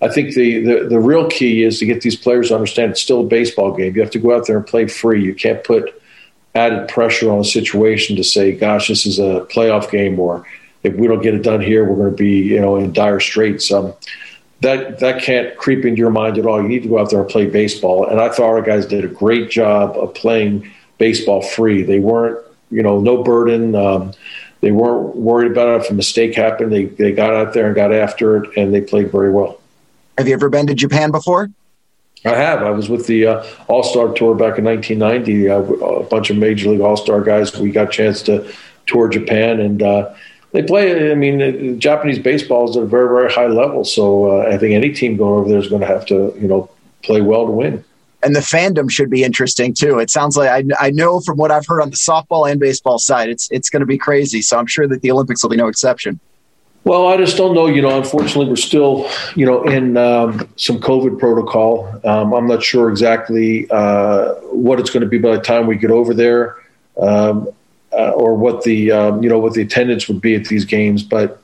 I 0.00 0.08
think 0.08 0.34
the, 0.34 0.60
the, 0.64 0.88
the 0.88 0.98
real 0.98 1.28
key 1.28 1.62
is 1.62 1.78
to 1.78 1.86
get 1.86 2.00
these 2.00 2.16
players 2.16 2.48
to 2.48 2.56
understand 2.56 2.90
it's 2.90 3.02
still 3.02 3.20
a 3.20 3.24
baseball 3.24 3.72
game. 3.76 3.94
You 3.94 4.00
have 4.02 4.10
to 4.10 4.18
go 4.18 4.34
out 4.34 4.48
there 4.48 4.56
and 4.56 4.66
play 4.66 4.88
free. 4.88 5.22
You 5.22 5.34
can't 5.34 5.62
put 5.62 5.94
added 6.56 6.88
pressure 6.88 7.30
on 7.30 7.38
a 7.38 7.44
situation 7.44 8.16
to 8.16 8.24
say, 8.24 8.50
"Gosh, 8.50 8.88
this 8.88 9.06
is 9.06 9.20
a 9.20 9.46
playoff 9.48 9.88
game," 9.88 10.18
or 10.18 10.44
if 10.82 10.94
we 10.94 11.06
don't 11.06 11.22
get 11.22 11.34
it 11.34 11.42
done 11.42 11.60
here, 11.60 11.84
we're 11.84 11.96
going 11.96 12.10
to 12.10 12.16
be 12.16 12.38
you 12.38 12.60
know 12.60 12.76
in 12.76 12.92
dire 12.92 13.20
straits. 13.20 13.70
Um, 13.70 13.92
that 14.60 14.98
that 15.00 15.22
can't 15.22 15.56
creep 15.56 15.84
into 15.84 15.98
your 15.98 16.10
mind 16.10 16.38
at 16.38 16.46
all. 16.46 16.60
You 16.60 16.68
need 16.68 16.82
to 16.82 16.88
go 16.88 16.98
out 16.98 17.10
there 17.10 17.20
and 17.20 17.28
play 17.28 17.46
baseball. 17.46 18.06
And 18.06 18.20
I 18.20 18.28
thought 18.28 18.48
our 18.48 18.62
guys 18.62 18.86
did 18.86 19.04
a 19.04 19.08
great 19.08 19.50
job 19.50 19.96
of 19.96 20.14
playing 20.14 20.70
baseball 21.00 21.42
free. 21.42 21.82
They 21.82 21.98
weren't, 21.98 22.38
you 22.70 22.84
know, 22.84 23.00
no 23.00 23.24
burden. 23.24 23.74
Um, 23.74 24.12
they 24.60 24.70
weren't 24.70 25.16
worried 25.16 25.50
about 25.50 25.68
it 25.68 25.84
if 25.84 25.90
a 25.90 25.94
mistake 25.94 26.36
happened. 26.36 26.70
They 26.70 26.84
they 26.84 27.10
got 27.10 27.34
out 27.34 27.54
there 27.54 27.66
and 27.66 27.74
got 27.74 27.92
after 27.92 28.36
it, 28.36 28.56
and 28.56 28.72
they 28.72 28.82
played 28.82 29.10
very 29.10 29.32
well. 29.32 29.60
Have 30.16 30.28
you 30.28 30.34
ever 30.34 30.48
been 30.48 30.68
to 30.68 30.74
Japan 30.74 31.10
before? 31.10 31.50
I 32.24 32.36
have. 32.36 32.62
I 32.62 32.70
was 32.70 32.90
with 32.90 33.06
the 33.06 33.26
uh, 33.26 33.46
All 33.66 33.82
Star 33.82 34.12
Tour 34.12 34.34
back 34.34 34.58
in 34.58 34.64
1990. 34.64 35.48
Uh, 35.48 35.60
a 36.00 36.02
bunch 36.04 36.28
of 36.28 36.36
Major 36.36 36.70
League 36.70 36.82
All 36.82 36.96
Star 36.96 37.22
guys. 37.22 37.56
We 37.56 37.70
got 37.70 37.88
a 37.88 37.90
chance 37.90 38.22
to 38.24 38.52
tour 38.86 39.08
Japan, 39.08 39.58
and 39.58 39.82
uh, 39.82 40.14
they 40.52 40.62
play. 40.62 41.10
I 41.10 41.14
mean, 41.14 41.80
Japanese 41.80 42.18
baseball 42.18 42.68
is 42.68 42.76
at 42.76 42.82
a 42.82 42.86
very, 42.86 43.08
very 43.08 43.32
high 43.32 43.46
level. 43.46 43.86
So 43.86 44.42
uh, 44.42 44.48
I 44.48 44.58
think 44.58 44.74
any 44.74 44.92
team 44.92 45.16
going 45.16 45.40
over 45.40 45.48
there 45.48 45.58
is 45.58 45.68
going 45.68 45.80
to 45.80 45.86
have 45.86 46.04
to, 46.06 46.36
you 46.38 46.46
know, 46.46 46.68
play 47.02 47.22
well 47.22 47.46
to 47.46 47.52
win 47.52 47.82
and 48.22 48.36
the 48.36 48.40
fandom 48.40 48.90
should 48.90 49.10
be 49.10 49.24
interesting 49.24 49.74
too. 49.74 49.98
It 49.98 50.10
sounds 50.10 50.36
like 50.36 50.50
I, 50.50 50.86
I 50.86 50.90
know 50.90 51.20
from 51.20 51.38
what 51.38 51.50
I've 51.50 51.66
heard 51.66 51.80
on 51.80 51.90
the 51.90 51.96
softball 51.96 52.50
and 52.50 52.60
baseball 52.60 52.98
side, 52.98 53.28
it's 53.28 53.50
it's 53.50 53.70
going 53.70 53.80
to 53.80 53.86
be 53.86 53.98
crazy. 53.98 54.42
So 54.42 54.58
I'm 54.58 54.66
sure 54.66 54.86
that 54.88 55.02
the 55.02 55.10
Olympics 55.10 55.42
will 55.42 55.50
be 55.50 55.56
no 55.56 55.68
exception. 55.68 56.20
Well, 56.84 57.08
I 57.08 57.18
just 57.18 57.36
don't 57.36 57.54
know. 57.54 57.66
You 57.66 57.82
know, 57.82 57.98
unfortunately, 57.98 58.48
we're 58.48 58.56
still, 58.56 59.08
you 59.36 59.44
know, 59.44 59.62
in 59.64 59.96
um, 59.96 60.48
some 60.56 60.80
COVID 60.80 61.18
protocol. 61.18 61.88
Um, 62.04 62.32
I'm 62.32 62.46
not 62.46 62.62
sure 62.62 62.88
exactly 62.88 63.70
uh, 63.70 64.34
what 64.50 64.80
it's 64.80 64.88
going 64.88 65.02
to 65.02 65.08
be 65.08 65.18
by 65.18 65.36
the 65.36 65.42
time 65.42 65.66
we 65.66 65.76
get 65.76 65.90
over 65.90 66.14
there, 66.14 66.56
um, 66.98 67.48
uh, 67.92 68.10
or 68.10 68.34
what 68.34 68.62
the, 68.62 68.92
um, 68.92 69.22
you 69.22 69.28
know, 69.28 69.38
what 69.38 69.52
the 69.52 69.60
attendance 69.60 70.08
would 70.08 70.22
be 70.22 70.34
at 70.34 70.46
these 70.46 70.64
games. 70.64 71.02
But 71.02 71.42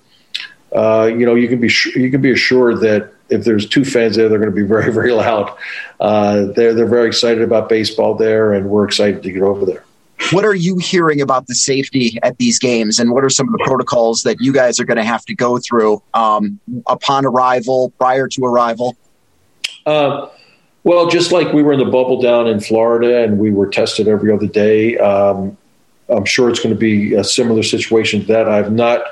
uh, 0.74 1.06
you 1.06 1.26
know, 1.26 1.34
you 1.34 1.48
can 1.48 1.60
be 1.60 1.70
you 1.94 2.10
can 2.10 2.22
be 2.22 2.32
assured 2.32 2.80
that 2.80 3.12
if 3.28 3.44
there's 3.44 3.68
two 3.68 3.84
fans 3.84 4.16
there, 4.16 4.28
they're 4.28 4.38
going 4.38 4.50
to 4.50 4.56
be 4.56 4.66
very, 4.66 4.92
very 4.92 5.12
loud. 5.12 5.56
Uh, 6.00 6.46
they're 6.54 6.74
they're 6.74 6.86
very 6.86 7.08
excited 7.08 7.42
about 7.42 7.68
baseball 7.68 8.14
there, 8.14 8.52
and 8.52 8.68
we're 8.68 8.84
excited 8.84 9.22
to 9.22 9.32
get 9.32 9.42
over 9.42 9.64
there. 9.64 9.84
What 10.32 10.44
are 10.46 10.54
you 10.54 10.78
hearing 10.78 11.20
about 11.20 11.46
the 11.46 11.54
safety 11.54 12.18
at 12.22 12.38
these 12.38 12.58
games, 12.58 12.98
and 12.98 13.12
what 13.12 13.24
are 13.24 13.30
some 13.30 13.46
of 13.48 13.52
the 13.52 13.64
protocols 13.64 14.22
that 14.22 14.38
you 14.40 14.52
guys 14.52 14.80
are 14.80 14.84
going 14.84 14.96
to 14.96 15.04
have 15.04 15.24
to 15.26 15.34
go 15.34 15.58
through 15.58 16.02
um, 16.14 16.58
upon 16.86 17.26
arrival, 17.26 17.92
prior 17.98 18.26
to 18.28 18.44
arrival? 18.44 18.96
Uh, 19.84 20.28
well, 20.84 21.08
just 21.08 21.32
like 21.32 21.52
we 21.52 21.62
were 21.62 21.72
in 21.72 21.78
the 21.78 21.84
bubble 21.84 22.20
down 22.20 22.46
in 22.46 22.60
Florida, 22.60 23.22
and 23.22 23.38
we 23.38 23.50
were 23.50 23.66
tested 23.66 24.08
every 24.08 24.32
other 24.32 24.46
day. 24.46 24.96
Um, 24.98 25.56
I'm 26.08 26.24
sure 26.24 26.48
it's 26.48 26.60
going 26.60 26.74
to 26.74 26.78
be 26.78 27.14
a 27.14 27.24
similar 27.24 27.62
situation 27.62 28.20
to 28.20 28.26
that. 28.28 28.48
I've 28.48 28.72
not 28.72 29.02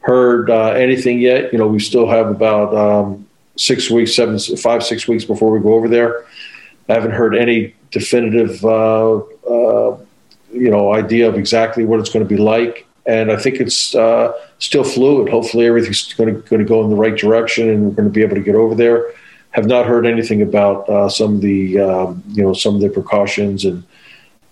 heard 0.00 0.50
uh, 0.50 0.72
anything 0.72 1.20
yet. 1.20 1.52
You 1.52 1.58
know, 1.58 1.66
we 1.66 1.80
still 1.80 2.06
have 2.08 2.28
about 2.28 2.74
um, 2.76 3.23
six 3.56 3.90
weeks, 3.90 4.14
seven, 4.14 4.38
five, 4.38 4.82
six 4.82 5.06
weeks 5.06 5.24
before 5.24 5.50
we 5.50 5.60
go 5.60 5.74
over 5.74 5.88
there. 5.88 6.24
I 6.88 6.94
haven't 6.94 7.12
heard 7.12 7.34
any 7.34 7.74
definitive, 7.90 8.64
uh, 8.64 9.16
uh, 9.16 9.98
you 10.52 10.70
know, 10.70 10.92
idea 10.92 11.28
of 11.28 11.36
exactly 11.36 11.84
what 11.84 12.00
it's 12.00 12.10
going 12.10 12.26
to 12.26 12.28
be 12.28 12.40
like, 12.40 12.86
and 13.06 13.30
I 13.30 13.36
think 13.36 13.56
it's 13.56 13.94
uh, 13.94 14.32
still 14.58 14.84
fluid. 14.84 15.30
Hopefully, 15.30 15.66
everything's 15.66 16.12
going 16.12 16.42
to, 16.42 16.64
go 16.64 16.84
in 16.84 16.90
the 16.90 16.96
right 16.96 17.16
direction, 17.16 17.70
and 17.70 17.84
we're 17.84 17.92
going 17.92 18.08
to 18.08 18.12
be 18.12 18.22
able 18.22 18.36
to 18.36 18.42
get 18.42 18.54
over 18.54 18.74
there. 18.74 19.12
Have 19.50 19.66
not 19.66 19.86
heard 19.86 20.04
anything 20.04 20.42
about 20.42 20.88
uh, 20.88 21.08
some 21.08 21.36
of 21.36 21.40
the, 21.40 21.78
um, 21.78 22.22
you 22.28 22.42
know, 22.42 22.52
some 22.52 22.74
of 22.74 22.80
the 22.80 22.88
precautions 22.90 23.64
and 23.64 23.84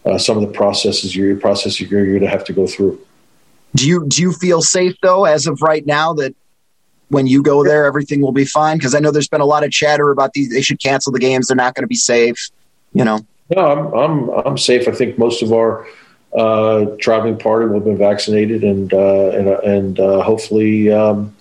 uh, 0.04 0.16
some 0.16 0.36
of 0.36 0.42
the 0.42 0.52
processes 0.52 1.14
you're 1.14 1.36
processes 1.36 1.80
you're 1.80 2.06
going 2.06 2.20
to 2.20 2.28
have 2.28 2.44
to 2.44 2.52
go 2.52 2.66
through. 2.66 3.00
Do 3.74 3.88
you 3.88 4.06
do 4.06 4.22
you 4.22 4.32
feel 4.32 4.62
safe 4.62 4.94
though, 5.02 5.24
as 5.24 5.46
of 5.46 5.62
right 5.62 5.84
now, 5.84 6.12
that 6.14 6.34
when 7.12 7.26
you 7.26 7.42
go 7.42 7.62
there, 7.62 7.84
everything 7.84 8.22
will 8.22 8.32
be 8.32 8.46
fine? 8.46 8.78
Because 8.78 8.94
I 8.94 8.98
know 8.98 9.10
there's 9.10 9.28
been 9.28 9.42
a 9.42 9.46
lot 9.46 9.64
of 9.64 9.70
chatter 9.70 10.10
about 10.10 10.32
these. 10.32 10.50
They 10.50 10.62
should 10.62 10.80
cancel 10.82 11.12
the 11.12 11.18
games. 11.18 11.48
They're 11.48 11.56
not 11.56 11.74
going 11.74 11.84
to 11.84 11.88
be 11.88 11.94
safe. 11.94 12.50
You 12.94 13.04
know. 13.04 13.20
No, 13.54 13.60
I'm 13.60 13.94
I'm 13.94 14.46
I'm 14.46 14.58
safe. 14.58 14.88
I 14.88 14.92
think 14.92 15.18
most 15.18 15.42
of 15.42 15.52
our 15.52 15.86
uh, 16.34 16.86
traveling 16.98 17.38
party 17.38 17.66
will 17.66 17.74
have 17.74 17.84
been 17.84 17.98
vaccinated, 17.98 18.64
and 18.64 18.92
uh, 18.94 19.28
and 19.30 19.48
and 19.48 20.00
uh, 20.00 20.22
hopefully 20.22 20.90
um, 20.90 21.36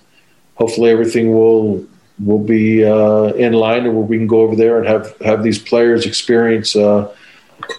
hopefully 0.56 0.92
everything 0.92 1.34
will 1.34 1.86
we'll 2.20 2.44
be 2.44 2.84
uh, 2.84 3.28
in 3.34 3.54
line 3.54 3.84
where 3.84 3.94
we 3.94 4.18
can 4.18 4.28
go 4.28 4.42
over 4.42 4.56
there 4.56 4.78
and 4.78 4.88
have 4.88 5.18
have 5.22 5.42
these 5.42 5.60
players 5.60 6.06
experience 6.06 6.76
uh, 6.76 7.14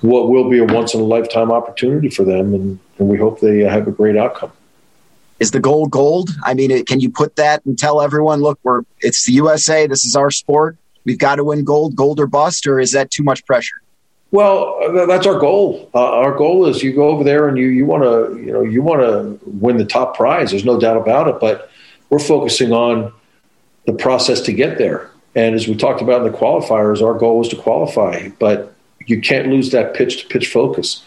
what 0.00 0.30
will 0.30 0.48
be 0.48 0.58
a 0.58 0.64
once 0.64 0.94
in 0.94 1.00
a 1.00 1.04
lifetime 1.04 1.52
opportunity 1.52 2.08
for 2.08 2.24
them, 2.24 2.54
and, 2.54 2.78
and 2.98 3.08
we 3.08 3.18
hope 3.18 3.40
they 3.40 3.58
have 3.58 3.86
a 3.86 3.92
great 3.92 4.16
outcome. 4.16 4.52
Is 5.42 5.50
the 5.50 5.58
goal 5.58 5.86
gold? 5.86 6.30
I 6.44 6.54
mean, 6.54 6.84
can 6.84 7.00
you 7.00 7.10
put 7.10 7.34
that 7.34 7.66
and 7.66 7.76
tell 7.76 8.00
everyone, 8.00 8.42
look, 8.42 8.60
we're 8.62 8.82
it's 9.00 9.26
the 9.26 9.32
USA. 9.32 9.88
This 9.88 10.04
is 10.04 10.14
our 10.14 10.30
sport. 10.30 10.76
We've 11.04 11.18
got 11.18 11.34
to 11.34 11.42
win 11.42 11.64
gold, 11.64 11.96
gold 11.96 12.20
or 12.20 12.28
bust, 12.28 12.64
or 12.64 12.78
is 12.78 12.92
that 12.92 13.10
too 13.10 13.24
much 13.24 13.44
pressure? 13.44 13.74
Well, 14.30 14.78
that's 15.08 15.26
our 15.26 15.40
goal. 15.40 15.90
Uh, 15.92 16.12
our 16.12 16.32
goal 16.36 16.66
is 16.66 16.84
you 16.84 16.92
go 16.92 17.08
over 17.08 17.24
there 17.24 17.48
and 17.48 17.58
you 17.58 17.66
you 17.66 17.84
want 17.84 18.04
to 18.04 18.40
you 18.40 18.52
know 18.52 18.62
you 18.62 18.82
want 18.82 19.00
to 19.00 19.40
win 19.50 19.78
the 19.78 19.84
top 19.84 20.16
prize. 20.16 20.50
There's 20.50 20.64
no 20.64 20.78
doubt 20.78 20.96
about 20.96 21.26
it. 21.26 21.40
But 21.40 21.68
we're 22.08 22.20
focusing 22.20 22.72
on 22.72 23.12
the 23.86 23.94
process 23.94 24.42
to 24.42 24.52
get 24.52 24.78
there. 24.78 25.10
And 25.34 25.56
as 25.56 25.66
we 25.66 25.74
talked 25.74 26.02
about 26.02 26.24
in 26.24 26.30
the 26.30 26.38
qualifiers, 26.38 27.02
our 27.02 27.14
goal 27.18 27.40
is 27.40 27.48
to 27.48 27.56
qualify. 27.56 28.28
But 28.38 28.72
you 29.06 29.20
can't 29.20 29.48
lose 29.48 29.72
that 29.72 29.94
pitch 29.94 30.22
to 30.22 30.28
pitch 30.28 30.52
focus. 30.52 31.04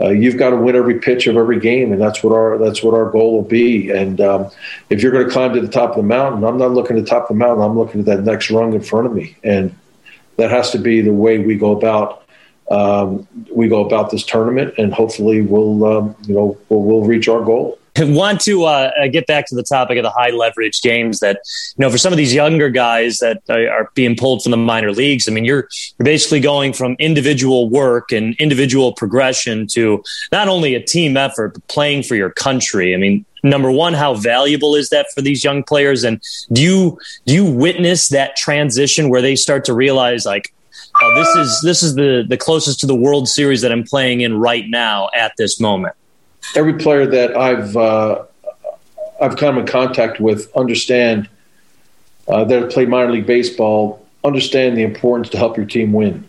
Uh, 0.00 0.10
you've 0.10 0.36
got 0.36 0.50
to 0.50 0.56
win 0.56 0.76
every 0.76 1.00
pitch 1.00 1.26
of 1.26 1.36
every 1.36 1.58
game, 1.58 1.92
and 1.92 2.00
that's 2.00 2.22
what 2.22 2.32
our 2.32 2.56
that's 2.58 2.82
what 2.82 2.94
our 2.94 3.10
goal 3.10 3.32
will 3.32 3.48
be. 3.48 3.90
And 3.90 4.20
um, 4.20 4.50
if 4.90 5.02
you're 5.02 5.10
going 5.10 5.26
to 5.26 5.32
climb 5.32 5.54
to 5.54 5.60
the 5.60 5.68
top 5.68 5.90
of 5.90 5.96
the 5.96 6.02
mountain, 6.04 6.44
I'm 6.44 6.58
not 6.58 6.70
looking 6.70 6.96
at 6.96 7.04
the 7.04 7.10
top 7.10 7.24
of 7.24 7.28
the 7.36 7.44
mountain. 7.44 7.64
I'm 7.64 7.76
looking 7.76 8.00
at 8.00 8.06
that 8.06 8.22
next 8.22 8.50
rung 8.50 8.74
in 8.74 8.80
front 8.80 9.06
of 9.06 9.12
me, 9.12 9.36
and 9.42 9.76
that 10.36 10.50
has 10.50 10.70
to 10.70 10.78
be 10.78 11.00
the 11.00 11.12
way 11.12 11.38
we 11.38 11.56
go 11.56 11.76
about 11.76 12.28
um, 12.70 13.26
we 13.50 13.68
go 13.68 13.84
about 13.84 14.10
this 14.10 14.24
tournament, 14.24 14.74
and 14.78 14.92
hopefully 14.92 15.40
we'll 15.40 15.84
um, 15.84 16.16
you 16.26 16.34
know 16.34 16.58
we'll, 16.68 16.82
we'll 16.82 17.04
reach 17.04 17.28
our 17.28 17.42
goal. 17.42 17.78
Want 18.00 18.40
to 18.42 18.64
uh, 18.64 18.90
uh, 19.00 19.08
get 19.08 19.26
back 19.26 19.46
to 19.46 19.54
the 19.54 19.62
topic 19.62 19.98
of 19.98 20.04
the 20.04 20.10
high 20.10 20.30
leverage 20.30 20.82
games 20.82 21.20
that, 21.20 21.40
you 21.76 21.82
know, 21.82 21.90
for 21.90 21.98
some 21.98 22.12
of 22.12 22.16
these 22.16 22.32
younger 22.32 22.68
guys 22.68 23.18
that 23.18 23.42
are 23.48 23.90
being 23.94 24.14
pulled 24.14 24.42
from 24.42 24.50
the 24.50 24.56
minor 24.56 24.92
leagues, 24.92 25.28
I 25.28 25.32
mean, 25.32 25.44
you're, 25.44 25.68
you're 25.98 26.04
basically 26.04 26.40
going 26.40 26.72
from 26.72 26.94
individual 26.98 27.68
work 27.68 28.12
and 28.12 28.36
individual 28.36 28.92
progression 28.92 29.66
to 29.68 30.02
not 30.30 30.48
only 30.48 30.74
a 30.74 30.82
team 30.82 31.16
effort, 31.16 31.54
but 31.54 31.66
playing 31.68 32.04
for 32.04 32.14
your 32.14 32.30
country. 32.30 32.94
I 32.94 32.98
mean, 32.98 33.24
number 33.42 33.70
one, 33.70 33.94
how 33.94 34.14
valuable 34.14 34.76
is 34.76 34.90
that 34.90 35.06
for 35.12 35.22
these 35.22 35.42
young 35.42 35.64
players? 35.64 36.04
And 36.04 36.22
do 36.52 36.62
you, 36.62 36.98
do 37.26 37.34
you 37.34 37.44
witness 37.44 38.08
that 38.08 38.36
transition 38.36 39.08
where 39.08 39.22
they 39.22 39.34
start 39.34 39.64
to 39.64 39.74
realize 39.74 40.24
like, 40.24 40.54
oh, 41.02 41.14
this 41.16 41.28
is, 41.36 41.60
this 41.62 41.82
is 41.82 41.94
the, 41.96 42.24
the 42.28 42.36
closest 42.36 42.78
to 42.80 42.86
the 42.86 42.94
World 42.94 43.28
Series 43.28 43.62
that 43.62 43.72
I'm 43.72 43.84
playing 43.84 44.20
in 44.20 44.38
right 44.38 44.64
now 44.68 45.08
at 45.14 45.32
this 45.36 45.58
moment? 45.58 45.96
Every 46.54 46.74
player 46.74 47.06
that 47.06 47.36
I've 47.36 47.76
uh, 47.76 48.24
I've 49.20 49.36
come 49.36 49.58
in 49.58 49.66
contact 49.66 50.20
with 50.20 50.54
understand 50.56 51.28
uh, 52.28 52.44
that 52.44 52.70
played 52.70 52.88
minor 52.88 53.12
league 53.12 53.26
baseball 53.26 54.06
understand 54.24 54.76
the 54.76 54.82
importance 54.82 55.28
to 55.30 55.38
help 55.38 55.56
your 55.56 55.66
team 55.66 55.92
win. 55.92 56.28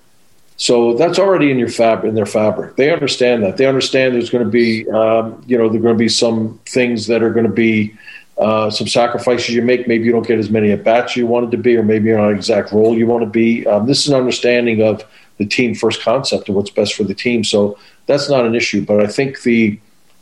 So 0.58 0.94
that's 0.96 1.18
already 1.18 1.52
in 1.52 1.58
your 1.58 1.70
fab 1.70 2.04
in 2.04 2.16
their 2.16 2.26
fabric. 2.26 2.76
They 2.76 2.92
understand 2.92 3.44
that. 3.44 3.58
They 3.58 3.66
understand 3.66 4.14
there's 4.14 4.30
going 4.30 4.44
to 4.44 4.52
be 4.52 4.90
um, 4.90 5.42
you 5.48 5.58
know 5.58 5.70
there're 5.70 5.82
going 5.82 5.96
to 5.96 6.00
be 6.00 6.10
some 6.10 6.60
things 6.66 7.08
that 7.08 7.24
are 7.24 7.32
going 7.32 7.46
to 7.46 7.52
be 7.52 7.98
uh, 8.38 8.70
some 8.70 8.88
sacrifices 8.88 9.50
you 9.50 9.62
make. 9.62 9.88
Maybe 9.88 10.06
you 10.06 10.12
don't 10.12 10.28
get 10.28 10.40
as 10.40 10.50
many 10.50 10.72
at 10.72 10.84
bats 10.84 11.16
you 11.16 11.28
wanted 11.28 11.52
to 11.52 11.58
be, 11.58 11.78
or 11.78 11.84
maybe 11.84 12.10
you're 12.10 12.18
not 12.18 12.32
exact 12.32 12.72
role 12.72 12.98
you 12.98 13.08
want 13.08 13.24
to 13.24 13.30
be. 13.30 13.66
Um, 13.68 13.86
this 13.86 14.00
is 14.00 14.10
an 14.10 14.16
understanding 14.16 14.82
of 14.82 15.06
the 15.38 15.46
team 15.46 15.76
first 15.76 16.02
concept 16.02 16.50
of 16.50 16.56
what's 16.56 16.70
best 16.70 16.94
for 16.94 17.04
the 17.04 17.14
team. 17.14 17.44
So 17.44 17.78
that's 18.06 18.30
not 18.30 18.46
an 18.46 18.54
issue. 18.54 18.84
But 18.84 19.02
I 19.02 19.08
think 19.08 19.44
the 19.44 19.80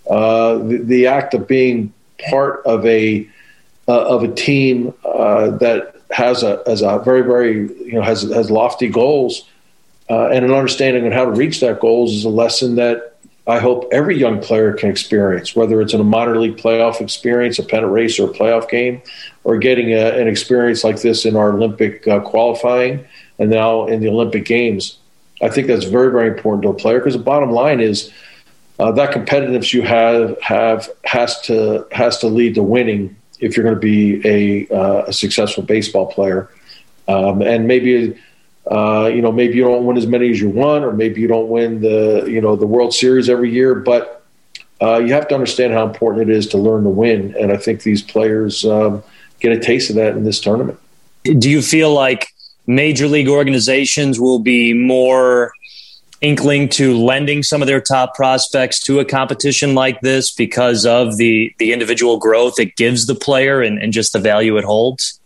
the, 0.10 0.78
the, 0.84 1.08
act 1.08 1.34
of 1.34 1.48
being 1.48 1.94
part 2.30 2.66
of 2.66 2.86
a 2.86 3.28
uh, 3.88 4.06
of 4.06 4.24
a 4.24 4.34
team 4.34 4.94
uh, 5.06 5.50
that 5.58 5.96
has 6.12 6.44
a 6.44 6.62
has 6.66 6.82
a 6.82 7.00
very 7.04 7.22
very 7.22 7.68
you 7.84 7.94
know 7.94 8.02
has 8.02 8.22
has 8.24 8.50
lofty 8.50 8.88
goals 8.88 9.48
uh, 10.10 10.28
and 10.30 10.46
an 10.46 10.52
understanding 10.52 11.06
on 11.06 11.12
how 11.12 11.26
to 11.26 11.32
reach 11.32 11.60
that 11.60 11.80
goals 11.80 12.14
is 12.14 12.24
a 12.24 12.30
lesson 12.30 12.76
that 12.76 13.18
I 13.48 13.60
hope 13.60 13.88
every 13.94 14.18
young 14.18 14.42
player 14.42 14.74
can 14.74 14.90
experience, 14.90 15.56
whether 15.56 15.82
it's 15.82 15.94
in 15.94 16.02
a 16.02 16.04
minor 16.04 16.38
league 16.38 16.58
playoff 16.58 17.00
experience, 17.00 17.58
a 17.58 17.64
pennant 17.64 17.94
race, 17.94 18.20
or 18.20 18.30
a 18.30 18.34
playoff 18.34 18.70
game, 18.70 19.02
or 19.46 19.58
getting 19.58 19.94
a, 19.94 20.20
an 20.20 20.28
experience 20.28 20.84
like 20.84 21.02
this 21.02 21.26
in 21.26 21.38
our 21.38 21.54
Olympic 21.54 22.06
uh, 22.10 22.20
qualifying 22.20 23.06
and 23.40 23.50
now 23.50 23.88
in 23.88 24.02
the 24.02 24.10
Olympic 24.10 24.44
Games. 24.44 24.98
I 25.42 25.48
think 25.48 25.68
that's 25.68 25.86
very, 25.86 26.12
very 26.12 26.28
important 26.28 26.64
to 26.64 26.70
a 26.70 26.74
player 26.74 27.00
because 27.00 27.14
the 27.14 27.20
bottom 27.24 27.52
line 27.52 27.80
is 27.80 28.12
uh, 28.80 28.92
that 28.92 29.12
competitiveness 29.12 29.74
you 29.74 29.82
have 29.82 30.40
have 30.42 30.90
has 31.04 31.42
to 31.42 31.88
has 31.92 32.18
to 32.20 32.28
lead 32.28 32.56
to 32.56 32.64
winning 32.64 33.16
if 33.40 33.56
you're 33.56 33.64
going 33.64 33.76
to 33.76 33.82
be 33.82 34.22
a, 34.26 34.68
uh, 34.76 35.06
a 35.08 35.14
successful 35.14 35.64
baseball 35.64 36.08
player. 36.08 36.50
Um, 37.08 37.42
and 37.42 37.68
maybe 37.68 38.20
uh, 38.70 39.10
you 39.14 39.22
know 39.22 39.32
maybe 39.32 39.56
you 39.56 39.64
don't 39.64 39.86
win 39.86 39.98
as 39.98 40.08
many 40.08 40.30
as 40.30 40.42
you 40.42 40.50
want, 40.50 40.84
or 40.84 40.92
maybe 40.92 41.22
you 41.22 41.28
don't 41.28 41.50
win 41.50 41.82
the 41.82 42.26
you 42.28 42.42
know 42.42 42.56
the 42.56 42.68
World 42.68 42.94
Series 42.94 43.30
every 43.30 43.52
year, 43.52 43.76
but 43.76 44.26
uh, 44.82 44.98
you 44.98 45.14
have 45.14 45.28
to 45.30 45.36
understand 45.36 45.74
how 45.74 45.88
important 45.88 46.30
it 46.30 46.36
is 46.36 46.48
to 46.48 46.58
learn 46.58 46.84
to 46.84 46.90
win. 46.90 47.36
And 47.40 47.52
I 47.52 47.58
think 47.58 47.84
these 47.84 48.02
players 48.02 48.64
um, 48.66 49.02
get 49.40 49.52
a 49.52 49.60
taste 49.60 49.90
of 49.90 49.96
that 49.96 50.16
in 50.16 50.24
this 50.24 50.40
tournament. 50.40 50.80
Do 51.24 51.50
you 51.50 51.62
feel 51.62 51.94
like 51.94 52.28
major 52.68 53.08
league 53.08 53.28
organizations 53.28 54.20
will 54.20 54.40
be 54.40 54.74
more 54.74 55.52
inkling 56.22 56.68
to 56.70 56.98
lending 56.98 57.44
some 57.44 57.62
of 57.62 57.68
their 57.68 57.82
top 57.82 58.16
prospects 58.16 58.80
to 58.82 59.00
a 59.00 59.06
competition 59.06 59.76
like 59.76 60.02
this 60.02 60.32
because 60.32 60.86
of 60.86 61.18
the 61.18 61.54
the 61.60 61.72
individual 61.74 62.18
growth 62.18 62.60
it 62.60 62.76
gives 62.76 63.06
the 63.06 63.16
player 63.16 63.62
and, 63.62 63.80
and 63.80 63.94
just 63.94 64.14
the 64.14 64.20
value 64.20 64.58
it 64.58 64.64
holds? 64.64 65.20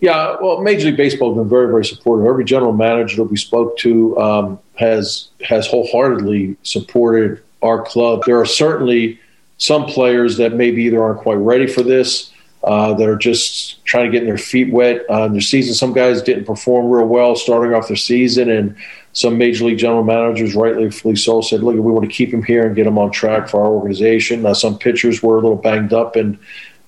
Yeah, 0.00 0.36
well, 0.42 0.60
Major 0.60 0.88
League 0.88 0.98
Baseball 0.98 1.34
has 1.34 1.38
been 1.38 1.48
very, 1.48 1.68
very 1.68 1.84
supportive. 1.84 2.26
Every 2.26 2.44
general 2.44 2.72
manager 2.72 3.16
that 3.16 3.30
we 3.30 3.36
spoke 3.36 3.78
to 3.78 4.18
um, 4.18 4.58
has 4.74 5.28
has 5.42 5.66
wholeheartedly 5.66 6.56
supported 6.62 7.42
our 7.62 7.82
club. 7.82 8.22
There 8.26 8.38
are 8.38 8.46
certainly 8.46 9.18
some 9.58 9.86
players 9.86 10.36
that 10.36 10.52
maybe 10.52 10.82
either 10.84 11.02
aren't 11.02 11.20
quite 11.20 11.36
ready 11.38 11.66
for 11.66 11.82
this, 11.82 12.30
uh, 12.66 12.92
that 12.94 13.08
are 13.08 13.16
just 13.16 13.84
trying 13.84 14.10
to 14.10 14.18
get 14.18 14.26
their 14.26 14.36
feet 14.36 14.72
wet 14.72 15.02
uh, 15.08 15.22
in 15.22 15.32
their 15.32 15.40
season. 15.40 15.72
Some 15.74 15.92
guys 15.92 16.20
didn't 16.20 16.44
perform 16.44 16.90
real 16.90 17.06
well 17.06 17.36
starting 17.36 17.72
off 17.72 17.88
their 17.88 17.96
season, 17.96 18.50
and 18.50 18.76
some 19.16 19.38
major 19.38 19.64
league 19.64 19.78
general 19.78 20.04
managers, 20.04 20.54
rightly 20.54 20.90
so, 21.16 21.40
said, 21.40 21.62
"Look, 21.62 21.74
we 21.74 21.80
want 21.80 22.04
to 22.04 22.14
keep 22.14 22.34
him 22.34 22.42
here 22.42 22.66
and 22.66 22.76
get 22.76 22.86
him 22.86 22.98
on 22.98 23.10
track 23.10 23.48
for 23.48 23.62
our 23.62 23.72
organization." 23.72 24.44
Uh, 24.44 24.52
some 24.52 24.78
pitchers 24.78 25.22
were 25.22 25.38
a 25.38 25.40
little 25.40 25.56
banged 25.56 25.94
up 25.94 26.16
and 26.16 26.38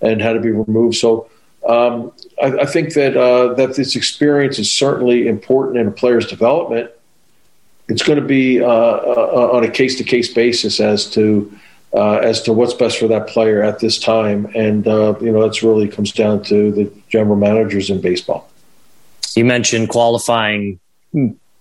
and 0.03 0.21
had 0.21 0.35
to 0.35 0.41
be 0.41 0.51
removed. 0.51 0.97
So 0.97 1.31
um, 1.67 2.13
I, 2.43 2.59
I, 2.59 2.67
think 2.67 2.93
that 2.95 3.17
uh, 3.17 3.55
that 3.55 3.77
this 3.77 3.97
experience 3.97 4.59
is 4.59 4.71
certainly 4.71 5.27
important 5.27 5.79
in 5.79 5.89
a 5.89 5.91
player's 5.91 6.27
development. 6.27 6.91
It's 7.89 8.03
going 8.03 8.21
to 8.21 8.25
be 8.25 8.61
uh, 8.61 8.67
uh 8.67 9.51
on 9.55 9.65
a 9.65 9.71
case 9.71 9.97
to 9.97 10.05
case 10.05 10.33
basis 10.33 10.81
as 10.81 11.09
to 11.13 11.51
uh, 11.95 12.17
as 12.17 12.43
to 12.43 12.53
what's 12.53 12.75
best 12.75 12.99
for 12.99 13.09
that 13.09 13.27
player 13.27 13.63
at 13.63 13.79
this 13.79 13.99
time, 13.99 14.51
and 14.55 14.87
uh, 14.87 15.15
you 15.23 15.33
know 15.33 15.41
that's 15.41 15.63
really 15.63 15.89
comes 15.89 16.13
down 16.13 16.43
to 16.45 16.73
the 16.73 16.93
general 17.09 17.37
managers 17.37 17.89
in 17.89 18.03
baseball. 18.03 18.51
You 19.35 19.47
mentioned 19.47 19.89
qualifying 19.89 20.79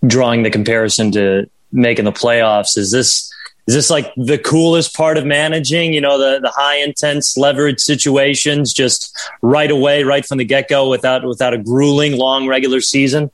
drawing 0.07 0.43
the 0.43 0.49
comparison 0.49 1.11
to 1.11 1.49
making 1.71 2.05
the 2.05 2.11
playoffs. 2.11 2.77
Is 2.77 2.91
this 2.91 3.31
is 3.67 3.75
this 3.75 3.89
like 3.89 4.13
the 4.15 4.37
coolest 4.37 4.95
part 4.95 5.17
of 5.17 5.25
managing? 5.25 5.93
You 5.93 6.01
know, 6.01 6.17
the 6.17 6.39
the 6.39 6.49
high 6.49 6.77
intense 6.77 7.37
leverage 7.37 7.79
situations 7.79 8.73
just 8.73 9.15
right 9.41 9.69
away, 9.69 10.03
right 10.03 10.25
from 10.25 10.37
the 10.37 10.45
get 10.45 10.69
go, 10.69 10.89
without 10.89 11.25
without 11.25 11.53
a 11.53 11.57
grueling 11.57 12.17
long 12.17 12.47
regular 12.47 12.81
season. 12.81 13.29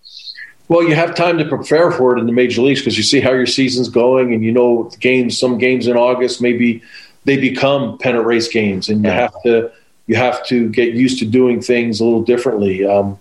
Well, 0.70 0.88
you 0.88 0.96
have 0.96 1.14
time 1.14 1.38
to 1.38 1.46
prepare 1.46 1.92
for 1.92 2.16
it 2.16 2.20
in 2.20 2.26
the 2.26 2.32
major 2.32 2.62
leagues 2.62 2.80
because 2.80 2.98
you 2.98 3.04
see 3.04 3.20
how 3.20 3.32
your 3.32 3.46
season's 3.46 3.90
going, 3.90 4.34
and 4.34 4.44
you 4.44 4.52
know 4.52 4.90
games. 5.00 5.40
Some 5.40 5.58
games 5.60 5.88
in 5.88 5.96
August 5.96 6.42
maybe 6.42 6.82
they 7.26 7.38
become 7.38 7.98
pennant 8.00 8.26
race 8.26 8.48
games, 8.48 8.90
and 8.90 9.04
you 9.04 9.12
yeah. 9.12 9.20
have 9.20 9.44
to 9.44 9.72
you 10.08 10.16
have 10.16 10.46
to 10.48 10.70
get 10.70 10.94
used 10.94 11.20
to 11.20 11.26
doing 11.26 11.62
things 11.62 12.00
a 12.00 12.04
little 12.04 12.24
differently. 12.24 12.86
Um, 12.86 13.20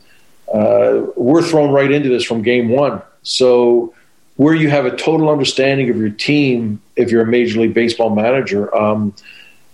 uh, 0.52 1.02
we're 1.16 1.42
thrown 1.42 1.70
right 1.70 1.90
into 1.90 2.08
this 2.08 2.24
from 2.24 2.42
game 2.42 2.68
one. 2.68 3.02
So, 3.22 3.94
where 4.36 4.54
you 4.54 4.70
have 4.70 4.86
a 4.86 4.96
total 4.96 5.30
understanding 5.30 5.90
of 5.90 5.96
your 5.96 6.10
team, 6.10 6.80
if 6.96 7.10
you're 7.10 7.22
a 7.22 7.26
Major 7.26 7.60
League 7.60 7.74
Baseball 7.74 8.10
manager, 8.10 8.74
um, 8.74 9.14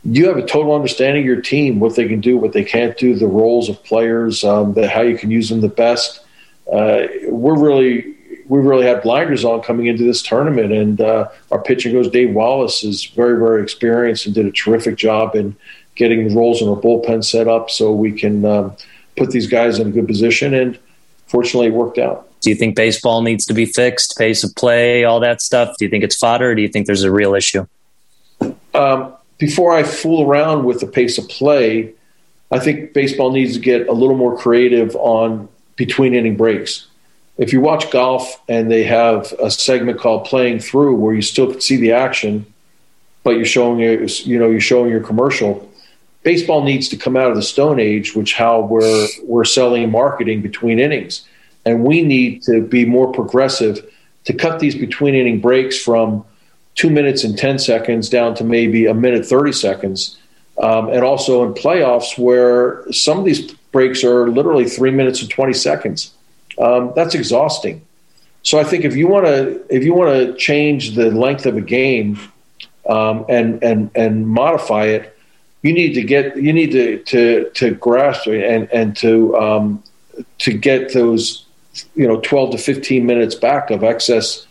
you 0.04 0.26
have 0.28 0.36
a 0.36 0.46
total 0.46 0.74
understanding 0.74 1.22
of 1.22 1.26
your 1.26 1.40
team, 1.40 1.80
what 1.80 1.96
they 1.96 2.06
can 2.08 2.20
do, 2.20 2.36
what 2.36 2.52
they 2.52 2.64
can't 2.64 2.96
do, 2.98 3.14
the 3.14 3.26
roles 3.26 3.68
of 3.68 3.82
players, 3.84 4.44
um, 4.44 4.74
the, 4.74 4.88
how 4.88 5.00
you 5.00 5.18
can 5.18 5.30
use 5.30 5.48
them 5.48 5.60
the 5.60 5.68
best. 5.68 6.20
Uh, 6.72 7.06
we're 7.28 7.58
really 7.58 8.14
we 8.48 8.60
really 8.60 8.86
had 8.86 9.02
blinders 9.02 9.44
on 9.44 9.60
coming 9.60 9.86
into 9.86 10.04
this 10.04 10.22
tournament, 10.22 10.72
and 10.72 11.00
uh, 11.00 11.28
our 11.50 11.62
pitching 11.62 11.92
coach 11.92 12.10
Dave 12.12 12.34
Wallace 12.34 12.82
is 12.82 13.04
very 13.04 13.38
very 13.38 13.62
experienced 13.62 14.26
and 14.26 14.34
did 14.34 14.46
a 14.46 14.52
terrific 14.52 14.96
job 14.96 15.34
in 15.34 15.56
getting 15.94 16.28
the 16.28 16.34
roles 16.34 16.62
in 16.62 16.68
our 16.68 16.76
bullpen 16.76 17.24
set 17.24 17.48
up 17.48 17.70
so 17.70 17.92
we 17.92 18.12
can 18.12 18.44
um, 18.44 18.76
put 19.16 19.30
these 19.30 19.46
guys 19.46 19.78
in 19.78 19.88
a 19.88 19.90
good 19.90 20.06
position. 20.06 20.54
And 20.54 20.78
fortunately, 21.26 21.66
it 21.66 21.74
worked 21.74 21.98
out. 21.98 22.27
Do 22.40 22.50
you 22.50 22.56
think 22.56 22.76
baseball 22.76 23.22
needs 23.22 23.44
to 23.46 23.54
be 23.54 23.66
fixed, 23.66 24.16
pace 24.16 24.44
of 24.44 24.54
play, 24.54 25.04
all 25.04 25.20
that 25.20 25.42
stuff? 25.42 25.76
Do 25.78 25.84
you 25.84 25.90
think 25.90 26.04
it's 26.04 26.16
fodder, 26.16 26.50
or 26.50 26.54
do 26.54 26.62
you 26.62 26.68
think 26.68 26.86
there's 26.86 27.02
a 27.02 27.12
real 27.12 27.34
issue? 27.34 27.66
Um, 28.74 29.14
before 29.38 29.74
I 29.74 29.82
fool 29.82 30.28
around 30.28 30.64
with 30.64 30.80
the 30.80 30.86
pace 30.86 31.18
of 31.18 31.28
play, 31.28 31.94
I 32.50 32.58
think 32.58 32.92
baseball 32.92 33.32
needs 33.32 33.54
to 33.54 33.60
get 33.60 33.88
a 33.88 33.92
little 33.92 34.16
more 34.16 34.36
creative 34.36 34.94
on 34.96 35.48
between 35.76 36.14
inning 36.14 36.36
breaks. 36.36 36.86
If 37.36 37.52
you 37.52 37.60
watch 37.60 37.90
golf 37.90 38.40
and 38.48 38.70
they 38.70 38.82
have 38.84 39.32
a 39.40 39.50
segment 39.50 40.00
called 40.00 40.24
playing 40.24 40.58
through 40.58 40.96
where 40.96 41.14
you 41.14 41.22
still 41.22 41.50
can 41.50 41.60
see 41.60 41.76
the 41.76 41.92
action, 41.92 42.52
but 43.22 43.36
you're 43.36 43.44
showing 43.44 43.78
your, 43.78 44.02
you 44.04 44.38
know, 44.38 44.50
you're 44.50 44.60
showing 44.60 44.90
your 44.90 45.00
commercial. 45.00 45.70
Baseball 46.24 46.64
needs 46.64 46.88
to 46.88 46.96
come 46.96 47.16
out 47.16 47.30
of 47.30 47.36
the 47.36 47.42
Stone 47.42 47.78
Age, 47.78 48.14
which 48.14 48.34
how 48.34 48.60
we're 48.60 49.06
we're 49.22 49.44
selling 49.44 49.88
marketing 49.90 50.42
between 50.42 50.80
innings, 50.80 51.24
and 51.68 51.84
we 51.84 52.02
need 52.02 52.42
to 52.42 52.62
be 52.62 52.84
more 52.84 53.12
progressive 53.12 53.84
to 54.24 54.32
cut 54.32 54.58
these 54.58 54.74
between 54.74 55.14
inning 55.14 55.40
breaks 55.40 55.78
from 55.78 56.24
two 56.74 56.90
minutes 56.90 57.24
and 57.24 57.36
ten 57.36 57.58
seconds 57.58 58.08
down 58.08 58.34
to 58.36 58.44
maybe 58.44 58.86
a 58.86 58.94
minute 58.94 59.26
thirty 59.26 59.52
seconds, 59.52 60.18
um, 60.62 60.88
and 60.88 61.02
also 61.04 61.44
in 61.44 61.52
playoffs 61.54 62.18
where 62.18 62.90
some 62.90 63.18
of 63.18 63.24
these 63.24 63.52
breaks 63.72 64.02
are 64.02 64.28
literally 64.28 64.64
three 64.64 64.90
minutes 64.90 65.20
and 65.20 65.30
20 65.30 65.52
seconds. 65.52 66.12
Um, 66.58 66.92
that's 66.96 67.14
exhausting. 67.14 67.84
So 68.42 68.58
I 68.58 68.64
think 68.64 68.84
if 68.84 68.96
you 68.96 69.08
want 69.08 69.26
to 69.26 69.62
if 69.68 69.84
you 69.84 69.94
want 69.94 70.10
to 70.10 70.34
change 70.36 70.94
the 70.94 71.10
length 71.10 71.44
of 71.44 71.56
a 71.56 71.60
game 71.60 72.18
um, 72.88 73.26
and 73.28 73.62
and 73.62 73.90
and 73.94 74.26
modify 74.26 74.84
it, 74.86 75.16
you 75.62 75.72
need 75.72 75.92
to 75.94 76.02
get 76.02 76.36
you 76.36 76.52
need 76.52 76.72
to 76.72 76.98
to 77.04 77.50
to 77.54 77.72
grasp 77.72 78.26
and 78.26 78.70
and 78.72 78.96
to 78.96 79.36
um, 79.36 79.82
to 80.38 80.52
get 80.52 80.92
those 80.94 81.44
you 81.94 82.06
know 82.06 82.20
12 82.20 82.52
to 82.52 82.58
15 82.58 83.06
minutes 83.06 83.34
back 83.34 83.70
of 83.70 83.84
excess 83.84 84.46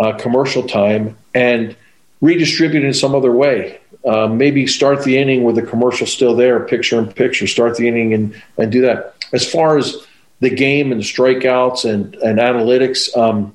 uh, 0.00 0.12
commercial 0.12 0.62
time 0.62 1.16
and 1.34 1.76
redistribute 2.20 2.84
in 2.84 2.94
some 2.94 3.14
other 3.14 3.32
way. 3.32 3.78
Um, 4.04 4.36
maybe 4.36 4.66
start 4.66 5.04
the 5.04 5.18
inning 5.18 5.44
with 5.44 5.54
the 5.56 5.62
commercial 5.62 6.06
still 6.06 6.34
there, 6.34 6.60
picture 6.60 6.98
in 6.98 7.12
picture. 7.12 7.46
Start 7.46 7.76
the 7.76 7.86
inning 7.86 8.14
and, 8.14 8.42
and 8.58 8.72
do 8.72 8.80
that. 8.82 9.14
As 9.32 9.48
far 9.48 9.78
as 9.78 9.96
the 10.40 10.50
game 10.50 10.90
and 10.90 11.02
strikeouts 11.02 11.88
and, 11.88 12.14
and 12.16 12.38
analytics, 12.38 13.16
um, 13.16 13.54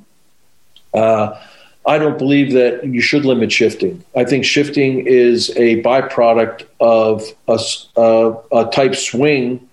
uh, 0.94 1.38
I 1.86 1.98
don't 1.98 2.18
believe 2.18 2.54
that 2.54 2.86
you 2.86 3.02
should 3.02 3.26
limit 3.26 3.52
shifting. 3.52 4.04
I 4.16 4.24
think 4.24 4.46
shifting 4.46 5.06
is 5.06 5.50
a 5.52 5.82
byproduct 5.82 6.66
of 6.80 7.24
a, 7.48 7.60
a, 7.96 8.36
a 8.52 8.72
type 8.72 8.96
swing 8.96 9.68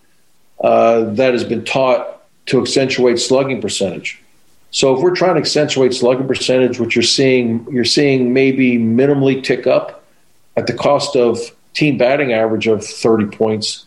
uh, 0.60 1.04
that 1.14 1.32
has 1.34 1.44
been 1.44 1.64
taught 1.64 2.23
to 2.46 2.60
accentuate 2.60 3.18
slugging 3.18 3.60
percentage. 3.60 4.20
So 4.70 4.94
if 4.94 5.00
we're 5.00 5.14
trying 5.14 5.34
to 5.34 5.40
accentuate 5.40 5.94
slugging 5.94 6.26
percentage, 6.26 6.80
which 6.80 6.96
you're 6.96 7.02
seeing, 7.02 7.66
you're 7.70 7.84
seeing 7.84 8.32
maybe 8.32 8.76
minimally 8.76 9.42
tick 9.42 9.66
up 9.66 10.04
at 10.56 10.66
the 10.66 10.74
cost 10.74 11.16
of 11.16 11.38
team 11.74 11.96
batting 11.96 12.32
average 12.32 12.66
of 12.66 12.84
30 12.84 13.36
points, 13.36 13.86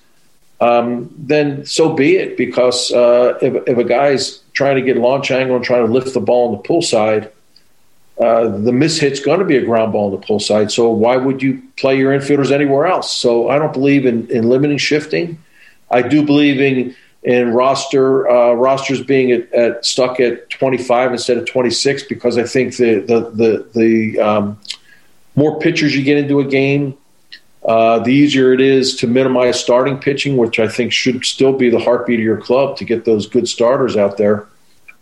um, 0.59 1.13
then 1.17 1.65
so 1.65 1.93
be 1.93 2.15
it. 2.15 2.37
Because 2.37 2.91
uh, 2.91 3.37
if, 3.41 3.67
if 3.67 3.77
a 3.77 3.83
guy's 3.83 4.39
trying 4.53 4.75
to 4.75 4.81
get 4.81 4.97
launch 4.97 5.29
angle 5.29 5.57
and 5.57 5.65
trying 5.65 5.85
to 5.85 5.91
lift 5.91 6.13
the 6.13 6.21
ball 6.21 6.47
on 6.47 6.51
the 6.53 6.63
pull 6.63 6.81
side, 6.81 7.31
uh, 8.19 8.47
the 8.47 8.71
miss 8.71 8.97
hit's 8.97 9.19
going 9.19 9.39
to 9.39 9.45
be 9.45 9.57
a 9.57 9.65
ground 9.65 9.91
ball 9.91 10.05
on 10.05 10.19
the 10.19 10.25
pull 10.25 10.39
side. 10.39 10.71
So 10.71 10.89
why 10.89 11.17
would 11.17 11.43
you 11.43 11.61
play 11.75 11.97
your 11.97 12.17
infielders 12.17 12.51
anywhere 12.51 12.87
else? 12.87 13.15
So 13.15 13.49
I 13.49 13.59
don't 13.59 13.73
believe 13.73 14.05
in, 14.05 14.29
in 14.31 14.49
limiting 14.49 14.77
shifting. 14.77 15.43
I 15.91 16.01
do 16.01 16.25
believe 16.25 16.59
in 16.59 16.95
in 17.27 17.53
roster 17.53 18.29
uh, 18.29 18.53
rosters 18.53 19.03
being 19.03 19.33
at, 19.33 19.51
at, 19.51 19.85
stuck 19.85 20.21
at 20.21 20.49
25 20.49 21.11
instead 21.11 21.37
of 21.37 21.45
26 21.45 22.03
because 22.03 22.37
I 22.37 22.43
think 22.43 22.77
the 22.77 23.01
the 23.01 23.19
the, 23.31 23.67
the 23.75 24.19
um, 24.21 24.57
more 25.35 25.59
pitchers 25.59 25.93
you 25.93 26.03
get 26.03 26.17
into 26.17 26.39
a 26.39 26.45
game, 26.45 26.97
uh, 27.65 27.99
the 27.99 28.11
easier 28.11 28.53
it 28.53 28.61
is 28.61 28.95
to 28.95 29.07
minimize 29.07 29.59
starting 29.59 29.97
pitching, 29.97 30.37
which 30.37 30.57
I 30.57 30.69
think 30.69 30.93
should 30.93 31.25
still 31.25 31.51
be 31.51 31.69
the 31.69 31.79
heartbeat 31.79 32.19
of 32.19 32.23
your 32.23 32.39
club 32.39 32.77
to 32.77 32.85
get 32.85 33.03
those 33.03 33.27
good 33.27 33.49
starters 33.49 33.97
out 33.97 34.17
there. 34.17 34.47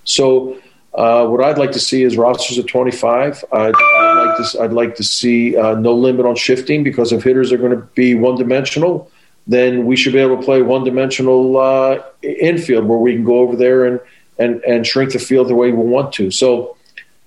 So, 0.04 0.60
uh, 0.96 1.28
what 1.28 1.44
I'd 1.44 1.60
like 1.60 1.74
to 1.74 1.80
see 1.80 2.02
is 2.02 2.18
rosters 2.18 2.58
at 2.58 2.66
25. 2.66 3.46
I'd, 3.52 3.76
I'd 3.76 4.26
like 4.26 4.38
to, 4.38 4.62
I'd 4.64 4.74
like 4.74 4.96
to 4.96 5.04
see 5.04 5.56
uh, 5.56 5.76
no 5.76 5.94
limit 5.94 6.26
on 6.26 6.36
shifting 6.36 6.84
because 6.84 7.12
if 7.12 7.22
hitters 7.22 7.52
are 7.52 7.58
going 7.58 7.72
to 7.80 7.86
be 7.94 8.16
one 8.16 8.36
dimensional, 8.36 9.12
then 9.48 9.86
we 9.86 9.96
should 9.96 10.14
be 10.14 10.20
able 10.20 10.38
to 10.38 10.44
play 10.44 10.62
one 10.62 10.84
dimensional 10.84 11.58
uh, 11.58 12.02
infield 12.22 12.86
where 12.86 12.98
we 12.98 13.14
can 13.14 13.24
go 13.24 13.40
over 13.40 13.56
there 13.56 13.86
and, 13.86 14.00
and, 14.40 14.64
and 14.64 14.88
shrink 14.88 15.14
the 15.14 15.20
field 15.20 15.48
the 15.48 15.56
way 15.56 15.72
we 15.72 15.84
want 15.84 16.14
to. 16.14 16.32
So, 16.32 16.76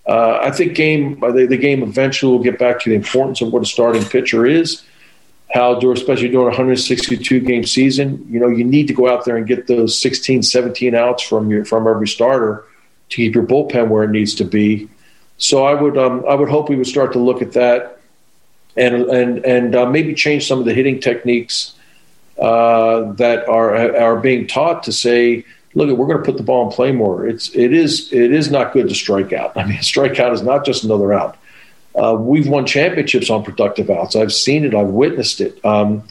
uh, 0.06 0.40
I 0.42 0.50
think 0.50 0.74
game 0.74 1.22
uh, 1.22 1.30
the, 1.30 1.46
the, 1.46 1.58
game 1.58 1.82
eventually 1.82 2.32
will 2.32 2.42
get 2.42 2.58
back 2.58 2.80
to 2.80 2.88
the 2.88 2.96
importance 2.96 3.42
of 3.42 3.52
what 3.52 3.62
a 3.62 3.66
starting 3.66 4.02
pitcher 4.04 4.46
is. 4.46 4.82
How, 5.52 5.78
especially 5.78 6.28
during 6.28 6.46
a 6.46 6.50
162 6.50 7.40
game 7.40 7.64
season, 7.64 8.26
you 8.30 8.40
know, 8.40 8.48
you 8.48 8.64
need 8.64 8.86
to 8.88 8.94
go 8.94 9.08
out 9.08 9.24
there 9.24 9.36
and 9.36 9.46
get 9.46 9.66
those 9.66 10.00
16, 10.00 10.42
17 10.42 10.94
outs 10.94 11.22
from 11.22 11.50
your 11.50 11.64
from 11.64 11.86
every 11.86 12.08
starter 12.08 12.64
to 13.10 13.16
keep 13.16 13.34
your 13.34 13.44
bullpen 13.44 13.88
where 13.88 14.04
it 14.04 14.10
needs 14.10 14.34
to 14.36 14.44
be. 14.44 14.88
So 15.36 15.64
I 15.64 15.74
would 15.74 15.96
um, 15.96 16.24
I 16.28 16.34
would 16.34 16.48
hope 16.48 16.68
we 16.68 16.76
would 16.76 16.86
start 16.86 17.12
to 17.12 17.18
look 17.18 17.42
at 17.42 17.52
that 17.52 18.00
and 18.76 18.94
and 18.94 19.44
and 19.44 19.74
uh, 19.74 19.86
maybe 19.86 20.14
change 20.14 20.46
some 20.46 20.58
of 20.58 20.64
the 20.64 20.74
hitting 20.74 21.00
techniques 21.00 21.74
uh, 22.40 23.12
that 23.12 23.48
are 23.48 23.96
are 23.96 24.16
being 24.16 24.46
taught 24.46 24.82
to 24.84 24.92
say 24.92 25.44
look, 25.74 25.96
we're 25.96 26.06
going 26.06 26.18
to 26.18 26.24
put 26.24 26.36
the 26.36 26.42
ball 26.42 26.66
in 26.66 26.72
play 26.72 26.92
more. 26.92 27.26
It's 27.26 27.54
it 27.54 27.72
is 27.72 28.12
it 28.12 28.32
is 28.32 28.50
not 28.50 28.72
good 28.72 28.88
to 28.88 28.94
strike 28.94 29.32
out. 29.32 29.56
I 29.56 29.64
mean, 29.64 29.78
strikeout 29.78 30.32
is 30.32 30.42
not 30.42 30.64
just 30.64 30.84
another 30.84 31.12
out. 31.12 31.36
Uh, 31.94 32.14
we've 32.14 32.46
won 32.46 32.66
championships 32.66 33.30
on 33.30 33.42
productive 33.42 33.90
outs. 33.90 34.14
I've 34.14 34.32
seen 34.32 34.64
it. 34.64 34.74
I've 34.74 34.88
witnessed 34.88 35.40
it. 35.40 35.64
Um, 35.64 36.04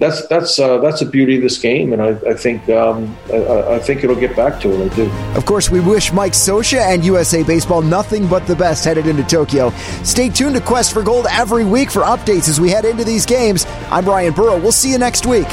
that's 0.00 0.26
that's 0.28 0.58
uh, 0.58 0.78
that's 0.78 1.00
the 1.00 1.06
beauty 1.06 1.36
of 1.36 1.42
this 1.42 1.58
game, 1.58 1.92
and 1.92 2.00
I, 2.00 2.08
I 2.28 2.34
think 2.34 2.68
um, 2.70 3.14
I, 3.30 3.74
I, 3.74 3.78
think 3.78 4.02
it'll 4.02 4.16
get 4.16 4.34
back 4.34 4.58
to 4.62 4.70
it. 4.70 4.90
I 4.90 4.96
do. 4.96 5.10
Of 5.36 5.44
course, 5.44 5.68
we 5.70 5.78
wish 5.78 6.10
Mike 6.10 6.32
Scioscia 6.32 6.80
and 6.80 7.04
USA 7.04 7.42
Baseball 7.42 7.82
nothing 7.82 8.26
but 8.26 8.46
the 8.46 8.56
best 8.56 8.82
headed 8.82 9.06
into 9.06 9.22
Tokyo. 9.24 9.70
Stay 10.02 10.30
tuned 10.30 10.56
to 10.56 10.62
Quest 10.62 10.94
for 10.94 11.02
Gold 11.02 11.26
every 11.30 11.66
week 11.66 11.90
for 11.90 12.00
updates 12.00 12.48
as 12.48 12.58
we 12.58 12.70
head 12.70 12.86
into 12.86 13.04
these 13.04 13.26
games. 13.26 13.66
I'm 13.90 14.04
Brian 14.04 14.32
Burrow. 14.32 14.58
We'll 14.58 14.72
see 14.72 14.90
you 14.90 14.98
next 14.98 15.26
week. 15.26 15.48